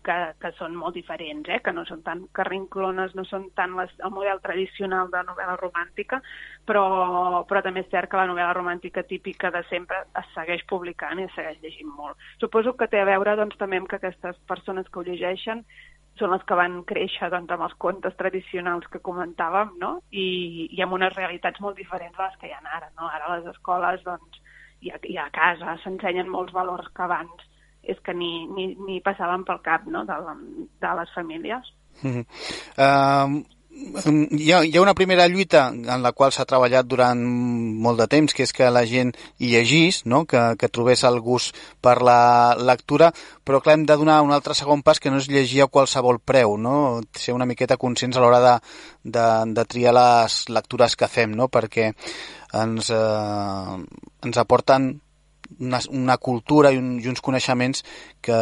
que, 0.09 0.17
que 0.41 0.53
són 0.57 0.77
molt 0.79 0.97
diferents, 0.97 1.49
eh? 1.53 1.61
que 1.65 1.75
no 1.77 1.85
són 1.89 2.01
tan 2.07 2.25
carrinclones, 2.37 3.15
no 3.19 3.25
són 3.29 3.49
tant 3.59 3.75
les, 3.77 3.93
el 4.05 4.15
model 4.15 4.41
tradicional 4.45 5.11
de 5.13 5.21
novel·la 5.29 5.59
romàntica, 5.61 6.23
però, 6.69 7.45
però 7.51 7.63
també 7.65 7.85
és 7.85 7.91
cert 7.93 8.11
que 8.11 8.21
la 8.21 8.29
novel·la 8.31 8.57
romàntica 8.57 9.05
típica 9.11 9.53
de 9.55 9.63
sempre 9.69 10.01
es 10.21 10.33
segueix 10.37 10.65
publicant 10.71 11.21
i 11.21 11.29
es 11.29 11.37
segueix 11.37 11.61
llegint 11.65 11.93
molt. 11.93 12.17
Suposo 12.41 12.75
que 12.79 12.89
té 12.89 13.03
a 13.03 13.09
veure 13.09 13.37
doncs, 13.41 13.59
també 13.61 13.81
amb 13.81 13.91
que 13.91 14.01
aquestes 14.01 14.41
persones 14.49 14.89
que 14.89 15.03
ho 15.03 15.07
llegeixen 15.07 15.65
són 16.19 16.33
les 16.35 16.43
que 16.49 16.57
van 16.59 16.81
créixer 16.89 17.29
doncs, 17.31 17.53
amb 17.55 17.69
els 17.69 17.77
contes 17.85 18.17
tradicionals 18.19 18.89
que 18.91 19.05
comentàvem, 19.05 19.77
no? 19.83 19.93
I, 20.11 20.67
i 20.73 20.83
amb 20.83 20.97
unes 20.97 21.15
realitats 21.15 21.61
molt 21.63 21.79
diferents 21.79 22.17
a 22.19 22.31
les 22.31 22.41
que 22.41 22.49
hi 22.49 22.57
ha 22.57 22.65
ara. 22.65 22.89
No? 22.97 23.13
Ara 23.13 23.29
a 23.29 23.37
les 23.37 23.53
escoles 23.53 24.03
doncs, 24.09 24.41
i, 24.81 24.91
a, 24.91 24.99
i 25.05 25.21
a 25.21 25.29
casa 25.35 25.77
s'ensenyen 25.85 26.33
molts 26.33 26.57
valors 26.57 26.89
que 26.97 27.05
abans 27.05 27.48
és 27.83 28.01
que 28.05 28.15
ni, 28.15 28.47
ni, 28.55 28.71
ni 28.87 29.01
passaven 29.05 29.45
pel 29.49 29.63
cap 29.65 29.87
no? 29.87 30.05
de, 30.09 30.17
de 30.83 30.97
les 31.01 31.15
famílies. 31.15 31.75
Mm 32.03 32.11
-hmm. 32.11 32.25
uh, 32.79 33.43
hi, 33.79 34.51
ha, 34.53 34.65
hi 34.65 34.77
ha 34.77 34.83
una 34.83 34.95
primera 34.95 35.27
lluita 35.29 35.69
en 35.69 36.03
la 36.03 36.13
qual 36.13 36.33
s'ha 36.35 36.47
treballat 36.49 36.87
durant 36.87 37.21
molt 37.85 38.01
de 38.01 38.07
temps, 38.11 38.35
que 38.35 38.43
és 38.43 38.53
que 38.53 38.71
la 38.75 38.85
gent 38.91 39.13
hi 39.39 39.51
llegís, 39.53 40.01
no? 40.05 40.25
que, 40.27 40.41
que 40.59 40.69
trobés 40.69 41.05
el 41.09 41.21
gust 41.21 41.57
per 41.85 41.99
la 42.03 42.57
lectura, 42.59 43.13
però 43.45 43.61
clar, 43.63 43.79
hem 43.79 43.87
de 43.89 43.97
donar 44.01 44.21
un 44.27 44.35
altre 44.35 44.57
segon 44.59 44.83
pas 44.83 45.01
que 45.01 45.11
no 45.11 45.21
és 45.23 45.29
llegir 45.31 45.63
a 45.63 45.71
qualsevol 45.71 46.19
preu, 46.19 46.57
no? 46.57 47.01
ser 47.15 47.37
una 47.37 47.47
miqueta 47.47 47.77
conscients 47.77 48.17
a 48.17 48.25
l'hora 48.25 48.41
de, 48.45 48.55
de, 49.05 49.27
de 49.55 49.65
triar 49.65 49.95
les 49.95 50.41
lectures 50.49 50.97
que 50.97 51.11
fem, 51.11 51.37
no? 51.39 51.49
perquè 51.49 51.93
ens, 52.55 52.91
eh, 52.91 53.77
ens 54.27 54.43
aporten 54.43 54.97
una, 55.61 55.81
una 55.91 56.17
cultura 56.19 56.71
i, 56.75 56.79
un, 56.81 56.99
i 57.01 57.09
uns 57.11 57.23
coneixements 57.25 57.83
que, 58.25 58.39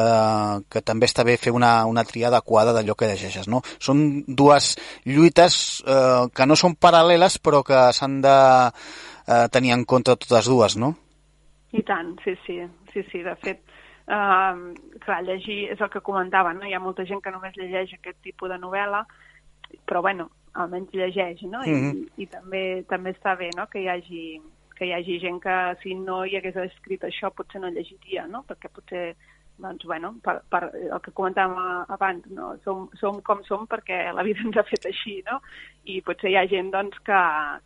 que 0.71 0.83
també 0.83 1.09
està 1.11 1.25
bé 1.25 1.37
fer 1.41 1.53
una, 1.55 1.85
una 1.87 2.05
tria 2.05 2.29
adequada 2.29 2.75
d'allò 2.77 2.97
que 2.99 3.09
llegeixes. 3.11 3.49
No? 3.49 3.63
Són 3.79 4.25
dues 4.27 4.75
lluites 5.07 5.59
eh, 5.87 6.27
que 6.35 6.47
no 6.47 6.57
són 6.59 6.77
paral·leles 6.81 7.39
però 7.43 7.63
que 7.67 7.87
s'han 7.97 8.21
de 8.25 8.37
eh, 8.69 9.47
tenir 9.53 9.75
en 9.77 9.85
compte 9.85 10.17
totes 10.17 10.51
dues, 10.51 10.77
no? 10.77 10.95
I 11.77 11.83
tant, 11.85 12.15
sí, 12.25 12.37
sí, 12.47 12.61
sí, 12.93 13.03
sí. 13.11 13.23
De 13.27 13.35
fet, 13.43 13.63
eh, 14.09 14.53
clar, 15.05 15.23
llegir 15.27 15.67
és 15.75 15.81
el 15.81 15.91
que 15.93 16.05
comentava, 16.05 16.55
no? 16.57 16.67
Hi 16.67 16.75
ha 16.77 16.83
molta 16.83 17.05
gent 17.09 17.23
que 17.25 17.35
només 17.35 17.57
llegeix 17.59 17.95
aquest 17.97 18.23
tipus 18.25 18.53
de 18.53 18.61
novel·la 18.63 19.05
però 19.87 20.03
bueno, 20.03 20.31
almenys 20.55 20.93
llegeix, 20.95 21.43
no? 21.43 21.63
I, 21.65 21.71
Mhm. 21.71 22.09
i, 22.17 22.23
i 22.23 22.27
també, 22.27 22.85
també 22.89 23.13
està 23.13 23.37
bé, 23.37 23.51
no?, 23.57 23.67
que 23.67 23.81
hi 23.83 23.89
hagi 23.89 24.41
que 24.77 24.87
hi 24.87 24.93
hagi 24.93 25.19
gent 25.23 25.41
que 25.43 25.57
si 25.83 25.95
no 25.97 26.25
hi 26.25 26.37
hagués 26.37 26.59
escrit 26.67 27.07
això 27.07 27.33
potser 27.35 27.63
no 27.63 27.73
llegiria, 27.73 28.27
no? 28.29 28.45
Perquè 28.49 28.71
potser 28.73 29.07
doncs, 29.59 29.85
bueno, 29.85 30.15
per, 30.23 30.43
per 30.53 30.69
el 30.75 31.01
que 31.01 31.13
comentàvem 31.17 31.57
abans, 31.95 32.27
no? 32.37 32.51
som, 32.65 32.87
som 33.01 33.23
com 33.25 33.43
som 33.47 33.65
perquè 33.71 34.03
la 34.13 34.25
vida 34.27 34.45
ens 34.45 34.59
ha 34.61 34.65
fet 34.69 34.89
així, 34.91 35.19
no? 35.29 35.39
I 35.89 36.03
potser 36.05 36.33
hi 36.33 36.37
ha 36.37 36.47
gent 36.51 36.71
doncs, 36.75 36.99
que, 37.07 37.21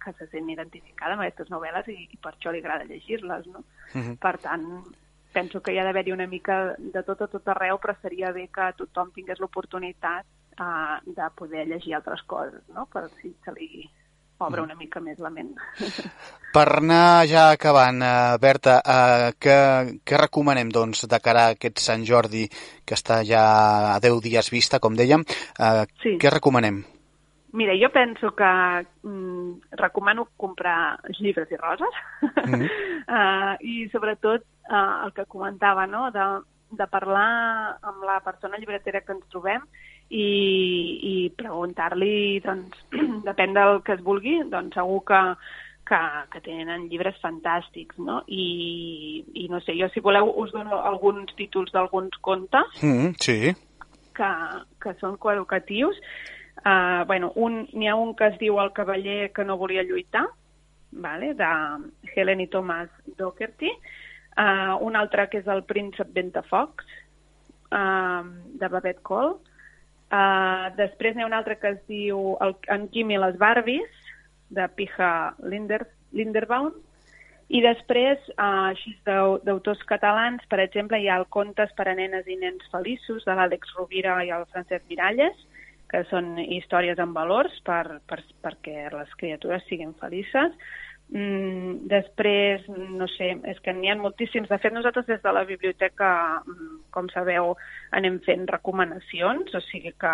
que 0.05 0.14
se 0.18 0.29
sent 0.31 0.51
identificada 0.55 1.16
amb 1.16 1.27
aquestes 1.27 1.51
novel·les 1.51 1.90
i, 1.90 1.99
i 2.07 2.20
per 2.23 2.35
això 2.35 2.55
li 2.55 2.62
agrada 2.62 2.87
llegir-les, 2.88 3.49
no? 3.51 3.64
Mhm. 3.94 4.18
Per 4.23 4.37
tant, 4.44 4.66
penso 5.35 5.62
que 5.62 5.75
hi 5.75 5.81
ha 5.81 5.87
d'haver-hi 5.87 6.14
una 6.14 6.29
mica 6.31 6.77
de 6.79 7.03
tot 7.07 7.23
a 7.23 7.31
tot 7.33 7.49
arreu, 7.51 7.79
però 7.83 7.96
seria 8.01 8.33
bé 8.37 8.49
que 8.55 8.70
tothom 8.79 9.11
tingués 9.14 9.42
l'oportunitat 9.42 10.27
uh, 10.59 10.99
de 11.07 11.31
poder 11.35 11.66
llegir 11.66 11.96
altres 11.99 12.23
coses, 12.31 12.62
no? 12.75 12.87
Per 12.92 13.09
si 13.18 13.35
se 13.44 13.55
li 13.59 13.88
obre 14.40 14.62
una 14.64 14.74
mica 14.74 15.00
més 15.00 15.18
la 15.20 15.31
ment. 15.31 15.53
Per 16.55 16.66
anar 16.81 17.26
ja 17.31 17.50
acabant, 17.55 18.00
eh, 18.03 18.38
Berta, 18.42 18.81
eh, 18.83 19.33
què, 19.38 19.57
què 20.03 20.18
recomanem 20.18 20.70
doncs, 20.74 21.05
de 21.11 21.20
cara 21.22 21.44
a 21.46 21.57
aquest 21.57 21.79
Sant 21.79 22.03
Jordi 22.09 22.48
que 22.85 22.96
està 22.98 23.20
ja 23.26 23.42
a 23.94 23.98
10 24.03 24.18
dies 24.24 24.50
vista, 24.50 24.81
com 24.81 24.96
dèiem? 24.98 25.22
Eh, 25.59 25.85
Sí. 26.03 26.16
Què 26.18 26.31
recomanem? 26.33 26.83
Mira, 27.53 27.74
jo 27.74 27.88
penso 27.90 28.31
que 28.38 28.46
mm, 29.03 29.74
recomano 29.79 30.29
comprar 30.37 31.00
llibres 31.18 31.50
i 31.50 31.57
roses 31.57 31.96
Mhm. 32.46 32.62
uh, 33.09 33.55
i 33.72 33.88
sobretot 33.90 34.42
uh, 34.70 35.05
el 35.07 35.12
que 35.12 35.26
comentava, 35.26 35.87
no?, 35.87 36.11
de, 36.14 36.26
de 36.70 36.87
parlar 36.87 37.76
amb 37.83 38.05
la 38.07 38.20
persona 38.20 38.57
llibretera 38.59 39.00
que 39.03 39.12
ens 39.12 39.26
trobem 39.29 39.66
i, 40.11 40.27
i 41.07 41.14
preguntar-li, 41.38 42.40
doncs, 42.44 42.79
depèn 43.29 43.55
del 43.55 43.81
que 43.87 43.94
es 43.94 44.03
vulgui, 44.05 44.40
doncs 44.51 44.75
segur 44.75 45.01
que, 45.07 45.20
que, 45.87 46.01
que 46.33 46.42
tenen 46.46 46.88
llibres 46.90 47.18
fantàstics, 47.23 47.99
no? 48.03 48.20
I, 48.27 49.23
I 49.38 49.46
no 49.53 49.62
sé, 49.62 49.77
jo 49.79 49.88
si 49.94 50.03
voleu 50.03 50.33
us 50.42 50.51
dono 50.55 50.83
alguns 50.90 51.33
títols 51.38 51.70
d'alguns 51.75 52.18
contes 52.27 52.83
Mm, 52.83 53.14
sí. 53.23 53.55
que, 54.18 54.33
que 54.83 54.94
són 55.01 55.16
coeducatius. 55.23 55.99
Uh, 56.61 57.07
bueno, 57.09 57.31
un, 57.40 57.62
n'hi 57.73 57.88
ha 57.88 57.94
un 57.96 58.12
que 58.18 58.27
es 58.29 58.37
diu 58.42 58.59
El 58.61 58.75
cavaller 58.77 59.31
que 59.33 59.46
no 59.49 59.57
volia 59.57 59.87
lluitar, 59.87 60.27
vale? 60.92 61.33
de 61.38 61.46
Helen 62.14 62.42
i 62.42 62.49
Thomas 62.53 62.90
Doherty. 63.16 63.70
Uh, 64.37 64.75
un 64.85 64.96
altre 64.99 65.29
que 65.31 65.40
és 65.40 65.49
El 65.49 65.62
príncep 65.68 66.11
Ventafocs, 66.12 66.85
uh, 67.73 68.27
de 68.61 68.68
Babette 68.68 69.01
Cole. 69.07 69.38
Uh, 70.11 70.75
després 70.75 71.14
n'hi 71.14 71.23
ha 71.23 71.29
un 71.29 71.37
altre 71.37 71.55
que 71.61 71.70
es 71.77 71.81
diu 71.87 72.37
el, 72.42 72.57
En 72.75 72.88
Kim 72.90 73.12
i 73.14 73.18
les 73.23 73.37
Barbies, 73.38 73.90
de 74.51 74.66
Pija 74.75 75.35
Linder, 75.46 75.85
Linderbaum. 76.12 76.73
I 77.51 77.61
després, 77.62 78.18
uh, 78.37 78.70
així 78.70 78.96
d'au- 79.07 79.38
d'autors 79.42 79.83
catalans, 79.87 80.42
per 80.51 80.61
exemple, 80.62 80.99
hi 80.99 81.09
ha 81.09 81.16
el 81.18 81.27
Contes 81.27 81.70
per 81.79 81.88
a 81.88 81.94
nenes 81.94 82.27
i 82.27 82.37
nens 82.37 82.66
feliços, 82.70 83.25
de 83.27 83.35
l'Àlex 83.35 83.75
Rovira 83.77 84.18
i 84.27 84.31
el 84.35 84.46
Francesc 84.51 84.87
Miralles, 84.90 85.37
que 85.90 86.05
són 86.07 86.38
històries 86.38 86.99
amb 87.03 87.14
valors 87.18 87.57
per, 87.66 88.01
per, 88.07 88.20
perquè 88.42 88.90
les 88.94 89.14
criatures 89.18 89.64
siguin 89.66 89.94
felices. 89.99 90.55
Mm, 91.11 91.88
després, 91.90 92.62
no 92.70 93.09
sé, 93.11 93.33
és 93.51 93.59
que 93.64 93.73
n'hi 93.75 93.90
ha 93.90 93.96
moltíssims. 93.99 94.46
De 94.49 94.59
fet, 94.62 94.70
nosaltres 94.73 95.09
des 95.09 95.23
de 95.25 95.33
la 95.35 95.42
biblioteca, 95.44 96.11
mm, 96.46 96.77
com 96.94 97.09
sabeu, 97.11 97.57
anem 97.90 98.20
fent 98.23 98.46
recomanacions, 98.46 99.51
o 99.55 99.61
sigui 99.61 99.90
que, 99.99 100.12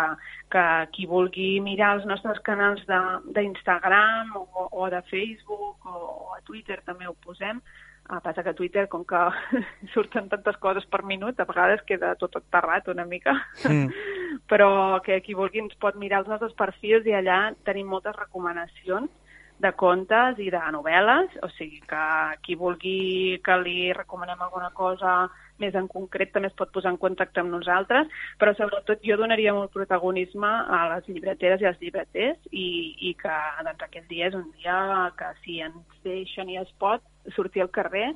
que 0.49 0.63
qui 0.95 1.05
vulgui 1.05 1.59
mirar 1.61 1.91
els 1.97 2.05
nostres 2.09 2.39
canals 2.41 2.81
de- 2.87 3.19
d'Instagram 3.35 4.33
o, 4.37 4.69
o 4.71 4.89
de 4.89 5.03
Facebook 5.03 5.85
o, 5.85 5.99
o 6.31 6.33
a 6.33 6.41
Twitter 6.41 6.81
també 6.85 7.07
ho 7.07 7.13
posem, 7.13 7.61
Ah, 8.09 8.21
passa 8.21 8.41
que 8.41 8.51
a 8.51 8.55
Twitter, 8.55 8.87
com 8.87 9.03
que 9.03 9.19
surten 9.93 10.29
tantes 10.29 10.55
coses 10.63 10.85
per 10.87 11.01
minut, 11.03 11.37
a 11.41 11.43
vegades 11.43 11.81
queda 11.83 12.13
tot 12.15 12.37
aterrat 12.37 12.87
una 12.87 13.03
mica. 13.03 13.33
Mm. 13.67 13.89
Però 14.47 15.01
que 15.03 15.19
qui 15.25 15.33
vulgui 15.35 15.59
ens 15.59 15.75
pot 15.75 15.97
mirar 15.99 16.21
els 16.21 16.29
nostres 16.31 16.53
perfils 16.55 17.05
i 17.05 17.11
allà 17.11 17.51
tenim 17.67 17.89
moltes 17.91 18.15
recomanacions 18.15 19.11
de 19.59 19.71
contes 19.73 20.37
i 20.43 20.51
de 20.53 20.61
novel·les, 20.73 21.33
o 21.41 21.49
sigui 21.55 21.81
que 21.89 22.05
qui 22.45 22.55
vulgui 22.59 23.39
que 23.45 23.57
li 23.63 23.91
recomanem 23.97 24.41
alguna 24.45 24.69
cosa 24.77 25.17
més 25.57 25.75
en 25.75 25.87
concret 25.89 26.29
també 26.33 26.51
es 26.51 26.57
pot 26.57 26.69
posar 26.73 26.91
en 26.93 26.99
contacte 27.01 27.41
amb 27.41 27.53
nosaltres, 27.55 28.09
però 28.37 28.53
sobretot 28.53 29.01
jo 29.05 29.17
donaria 29.17 29.55
molt 29.57 29.73
protagonisme 29.73 30.49
a 30.77 30.83
les 30.93 31.09
llibreteres 31.09 31.63
i 31.63 31.69
als 31.69 31.81
llibreters 31.81 32.37
i, 32.51 32.67
i 33.09 33.15
que 33.17 33.37
doncs, 33.65 33.87
aquest 33.87 34.07
dia 34.11 34.29
és 34.29 34.37
un 34.37 34.45
dia 34.59 34.77
que 35.17 35.31
si 35.41 35.59
ens 35.65 35.97
deixen 36.05 36.53
i 36.53 36.61
es 36.61 36.69
pot 36.77 37.01
sortir 37.35 37.65
al 37.65 37.73
carrer, 37.73 38.11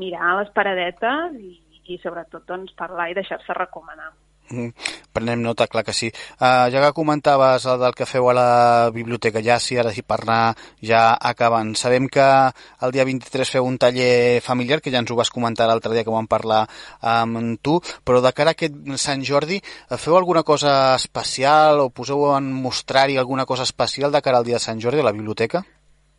mirar 0.00 0.38
les 0.40 0.52
paradetes 0.56 1.36
i, 1.36 1.54
i 1.92 2.00
sobretot 2.00 2.48
doncs, 2.48 2.72
parlar 2.80 3.10
i 3.10 3.20
deixar-se 3.20 3.60
recomanar. 3.60 4.12
Mm, 4.50 4.72
Prenem 5.14 5.42
nota, 5.42 5.66
clar 5.70 5.84
que 5.86 5.92
sí. 5.94 6.08
Uh, 6.40 6.66
ja 6.72 6.80
que 6.82 6.90
comentaves 6.94 7.66
el 7.70 7.78
del 7.82 7.94
que 7.94 8.06
feu 8.06 8.28
a 8.30 8.34
la 8.34 8.90
biblioteca, 8.94 9.42
ja 9.46 9.58
sí, 9.62 9.78
ara 9.78 9.92
sí, 9.94 10.02
per 10.02 10.20
anar 10.24 10.56
ja 10.82 11.02
acabant. 11.30 11.74
Sabem 11.78 12.08
que 12.10 12.26
el 12.86 12.94
dia 12.94 13.06
23 13.06 13.54
feu 13.56 13.66
un 13.66 13.78
taller 13.78 14.40
familiar, 14.42 14.80
que 14.82 14.90
ja 14.90 15.02
ens 15.02 15.10
ho 15.10 15.18
vas 15.18 15.30
comentar 15.30 15.68
l'altre 15.70 15.94
dia 15.94 16.04
que 16.06 16.14
vam 16.14 16.26
parlar 16.30 16.64
amb 17.00 17.58
tu, 17.62 17.78
però 18.04 18.22
de 18.22 18.34
cara 18.34 18.54
a 18.54 18.58
aquest 18.58 18.74
Sant 18.98 19.22
Jordi, 19.26 19.60
eh, 19.62 19.98
feu 19.98 20.16
alguna 20.18 20.42
cosa 20.42 20.96
especial 20.96 21.86
o 21.86 21.90
poseu 21.90 22.30
en 22.36 22.50
mostrar-hi 22.52 23.18
alguna 23.18 23.46
cosa 23.46 23.62
especial 23.62 24.10
de 24.10 24.22
cara 24.22 24.38
al 24.38 24.48
dia 24.50 24.58
de 24.58 24.66
Sant 24.66 24.82
Jordi 24.82 25.00
a 25.00 25.10
la 25.10 25.14
biblioteca? 25.14 25.64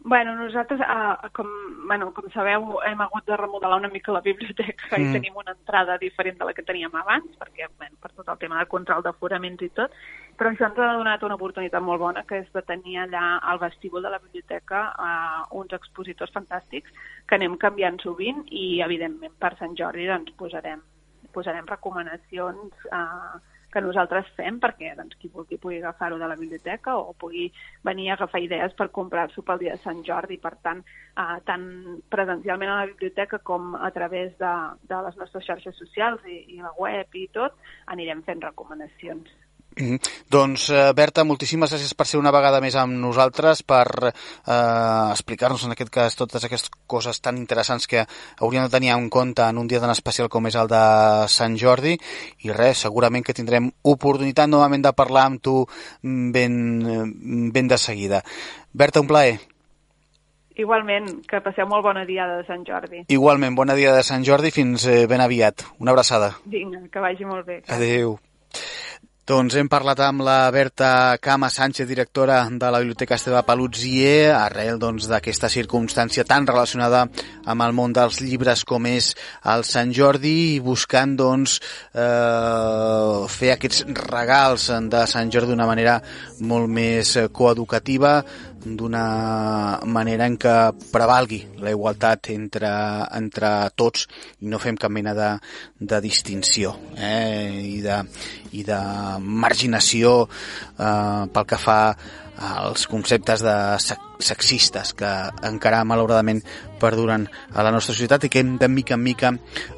Bueno, 0.03 0.35
nosaltres, 0.35 0.79
eh, 0.81 1.29
com, 1.31 1.47
bueno, 1.85 2.11
com 2.13 2.25
sabeu, 2.33 2.79
hem 2.87 3.01
hagut 3.01 3.25
de 3.27 3.37
remodelar 3.37 3.77
una 3.77 3.89
mica 3.89 4.11
la 4.11 4.21
biblioteca 4.21 4.97
Mm. 4.97 5.01
i 5.01 5.13
tenim 5.13 5.35
una 5.37 5.51
entrada 5.51 5.97
diferent 5.99 6.39
de 6.39 6.45
la 6.45 6.53
que 6.53 6.63
teníem 6.63 6.95
abans, 6.95 7.27
perquè, 7.37 7.67
bueno, 7.77 7.95
per 8.01 8.11
tot 8.11 8.27
el 8.27 8.39
tema 8.39 8.57
de 8.59 8.65
control 8.65 9.03
d'aforaments 9.03 9.61
i 9.61 9.69
tot, 9.69 9.91
però 10.37 10.49
això 10.49 10.65
ens 10.65 10.79
ha 10.79 10.97
donat 10.97 11.21
una 11.23 11.35
oportunitat 11.35 11.81
molt 11.83 11.99
bona, 11.99 12.23
que 12.23 12.39
és 12.39 12.51
de 12.51 12.63
tenir 12.63 12.97
allà 12.97 13.39
al 13.43 13.59
vestíbul 13.59 14.01
de 14.01 14.09
la 14.09 14.17
biblioteca 14.19 14.95
eh, 14.97 15.45
uns 15.51 15.71
expositors 15.73 16.33
fantàstics 16.33 16.89
que 17.27 17.35
anem 17.35 17.57
canviant 17.57 18.01
sovint 18.01 18.43
i, 18.49 18.81
evidentment, 18.81 19.33
per 19.37 19.55
Sant 19.59 19.77
Jordi 19.77 20.07
doncs, 20.07 20.33
posarem, 20.33 20.81
posarem 21.31 21.67
recomanacions 21.67 22.73
eh, 22.91 23.39
que 23.71 23.83
nosaltres 23.83 24.29
fem 24.37 24.59
perquè 24.61 24.93
doncs, 24.97 25.17
qui 25.19 25.31
vulgui 25.33 25.59
pugui 25.61 25.79
agafar-ho 25.79 26.19
de 26.19 26.27
la 26.27 26.37
biblioteca 26.39 26.97
o 26.99 27.13
pugui 27.17 27.47
venir 27.87 28.09
a 28.09 28.17
agafar 28.17 28.41
idees 28.43 28.75
per 28.77 28.89
comprar-s'ho 28.97 29.43
pel 29.47 29.61
dia 29.63 29.77
de 29.77 29.83
Sant 29.83 30.03
Jordi. 30.07 30.37
Per 30.41 30.53
tant, 30.65 30.83
eh, 31.17 31.37
tant 31.47 31.67
presencialment 32.13 32.73
a 32.73 32.79
la 32.81 32.89
biblioteca 32.91 33.39
com 33.51 33.75
a 33.75 33.91
través 33.95 34.35
de, 34.41 34.55
de 34.91 35.03
les 35.07 35.21
nostres 35.21 35.47
xarxes 35.47 35.79
socials 35.79 36.25
i, 36.27 36.41
i 36.57 36.61
la 36.61 36.73
web 36.77 37.15
i 37.15 37.27
tot, 37.33 37.55
anirem 37.95 38.25
fent 38.27 38.43
recomanacions. 38.43 39.31
Mm. 39.77 39.97
Doncs, 40.29 40.69
eh, 40.69 40.91
Berta, 40.95 41.23
moltíssimes 41.23 41.71
gràcies 41.71 41.93
per 41.95 42.05
ser 42.07 42.19
una 42.19 42.31
vegada 42.35 42.59
més 42.59 42.75
amb 42.75 42.97
nosaltres, 42.99 43.63
per 43.63 43.85
eh, 44.11 45.11
explicar-nos 45.11 45.63
en 45.65 45.75
aquest 45.75 45.91
cas 45.93 46.17
totes 46.19 46.43
aquestes 46.43 46.73
coses 46.87 47.21
tan 47.23 47.37
interessants 47.39 47.87
que 47.87 48.03
hauríem 48.39 48.67
de 48.67 48.73
tenir 48.73 48.91
en 48.91 49.09
compte 49.09 49.45
en 49.47 49.57
un 49.57 49.69
dia 49.71 49.79
tan 49.79 49.93
especial 49.93 50.29
com 50.29 50.47
és 50.47 50.57
el 50.59 50.67
de 50.71 50.81
Sant 51.31 51.55
Jordi 51.57 51.95
i 52.43 52.51
res, 52.51 52.83
segurament 52.83 53.23
que 53.23 53.37
tindrem 53.37 53.71
oportunitat 53.83 54.51
novament 54.51 54.83
de 54.83 54.91
parlar 54.93 55.29
amb 55.29 55.41
tu 55.41 55.55
ben, 56.03 57.49
ben 57.53 57.71
de 57.71 57.77
seguida. 57.77 58.23
Berta, 58.73 58.99
un 58.99 59.07
plaer. 59.07 59.39
Igualment, 60.59 61.07
que 61.29 61.39
passeu 61.41 61.65
molt 61.69 61.85
bona 61.85 62.03
diada 62.05 62.41
de 62.41 62.45
Sant 62.47 62.65
Jordi. 62.67 63.05
Igualment, 63.15 63.55
bona 63.55 63.75
dia 63.77 63.93
de 63.95 64.03
Sant 64.03 64.25
Jordi, 64.27 64.51
fins 64.51 64.85
eh, 64.85 65.05
ben 65.07 65.23
aviat. 65.23 65.63
Una 65.79 65.95
abraçada. 65.95 66.33
Vinga, 66.45 66.83
que 66.91 67.03
vagi 67.03 67.25
molt 67.25 67.47
bé. 67.47 67.61
Adeu. 67.71 68.17
Doncs 69.31 69.55
hem 69.55 69.69
parlat 69.71 70.01
amb 70.03 70.25
la 70.27 70.49
Berta 70.51 71.15
Cama 71.23 71.47
Sánchez, 71.47 71.85
directora 71.87 72.41
de 72.51 72.71
la 72.73 72.81
Biblioteca 72.81 73.15
Esteve 73.15 73.39
Palutzier, 73.47 74.33
arrel 74.35 74.75
doncs, 74.81 75.05
d'aquesta 75.07 75.47
doncs, 75.47 75.55
circumstància 75.55 76.25
tan 76.27 76.43
relacionada 76.49 77.05
amb 77.47 77.63
el 77.63 77.71
món 77.71 77.95
dels 77.95 78.19
llibres 78.19 78.65
com 78.67 78.89
és 78.89 79.13
el 79.53 79.63
Sant 79.63 79.93
Jordi 79.95 80.33
i 80.57 80.59
buscant 80.59 81.15
doncs, 81.15 81.61
eh, 81.95 83.23
fer 83.31 83.53
aquests 83.53 83.85
regals 84.11 84.67
de 84.91 85.07
Sant 85.07 85.31
Jordi 85.31 85.53
d'una 85.53 85.69
manera 85.69 86.01
molt 86.51 86.67
més 86.67 87.15
coeducativa, 87.31 88.17
d'una 88.63 89.79
manera 89.89 90.27
en 90.29 90.37
què 90.41 90.55
prevalgui 90.91 91.41
la 91.63 91.73
igualtat 91.73 92.29
entre, 92.33 92.71
entre 93.17 93.51
tots 93.75 94.07
i 94.41 94.51
no 94.51 94.59
fem 94.61 94.77
cap 94.77 94.93
mena 94.93 95.15
de, 95.17 95.31
de 95.79 96.01
distinció 96.03 96.75
eh? 96.97 97.49
I, 97.61 97.79
de, 97.81 98.01
i 98.57 98.65
de 98.67 98.79
marginació 99.19 100.15
eh, 100.27 101.23
pel 101.33 101.47
que 101.49 101.61
fa 101.61 101.79
els 102.41 102.87
conceptes 102.87 103.43
de 103.43 103.55
sexistes 104.21 104.93
que 104.97 105.09
encara 105.47 105.83
malauradament 105.85 106.41
perduren 106.81 107.27
a 107.53 107.65
la 107.65 107.71
nostra 107.73 107.93
societat 107.93 108.25
i 108.25 108.31
que 108.31 108.41
hem 108.41 108.55
de 108.61 108.69
mica 108.71 108.95
en 108.97 109.03
mica 109.03 109.33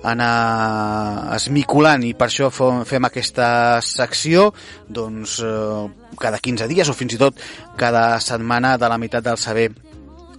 anar 0.07 1.33
esmiculant 1.35 2.05
i 2.07 2.13
per 2.13 2.29
això 2.29 2.51
fem 2.53 3.09
aquesta 3.09 3.81
secció 3.83 4.51
doncs 4.87 5.39
eh, 5.43 5.83
cada 6.19 6.39
15 6.39 6.69
dies 6.71 6.89
o 6.89 6.97
fins 6.97 7.17
i 7.17 7.21
tot 7.21 7.39
cada 7.79 8.19
setmana 8.23 8.77
de 8.77 8.89
la 8.91 8.99
meitat 9.01 9.25
del 9.25 9.41
saber 9.41 9.71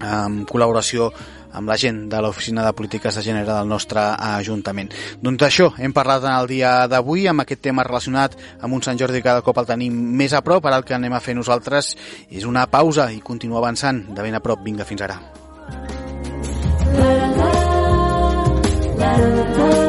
en 0.04 0.44
col·laboració 0.48 1.10
amb 1.10 1.33
la 1.62 1.76
gent 1.76 2.08
de 2.10 2.20
l'Oficina 2.22 2.64
de 2.66 2.72
Polítiques 2.74 3.14
de 3.14 3.22
Gènere 3.22 3.52
del 3.52 3.68
nostre 3.68 4.02
Ajuntament. 4.18 4.90
Doncs 5.22 5.46
això, 5.46 5.70
hem 5.78 5.94
parlat 5.94 6.26
en 6.26 6.34
el 6.34 6.50
dia 6.50 6.74
d'avui 6.90 7.28
amb 7.30 7.44
aquest 7.44 7.62
tema 7.62 7.86
relacionat 7.86 8.36
amb 8.60 8.74
un 8.74 8.82
Sant 8.82 8.98
Jordi 8.98 9.22
que 9.22 9.28
cada 9.28 9.44
cop 9.46 9.58
el 9.62 9.70
tenim 9.70 9.94
més 9.94 10.34
a 10.34 10.42
prop, 10.42 10.66
ara 10.66 10.82
el 10.82 10.84
que 10.84 10.96
anem 10.96 11.14
a 11.14 11.22
fer 11.22 11.36
nosaltres 11.38 11.94
és 12.30 12.44
una 12.44 12.66
pausa 12.66 13.10
i 13.12 13.22
continuar 13.22 13.62
avançant 13.62 14.04
de 14.10 14.22
ben 14.22 14.34
a 14.34 14.42
prop. 14.42 14.62
Vinga, 14.64 14.84
fins 14.84 15.02
ara. 15.02 15.20
La, 16.94 17.14
la, 17.38 17.50
la, 18.98 19.16
la, 19.16 19.72
la. 19.78 19.83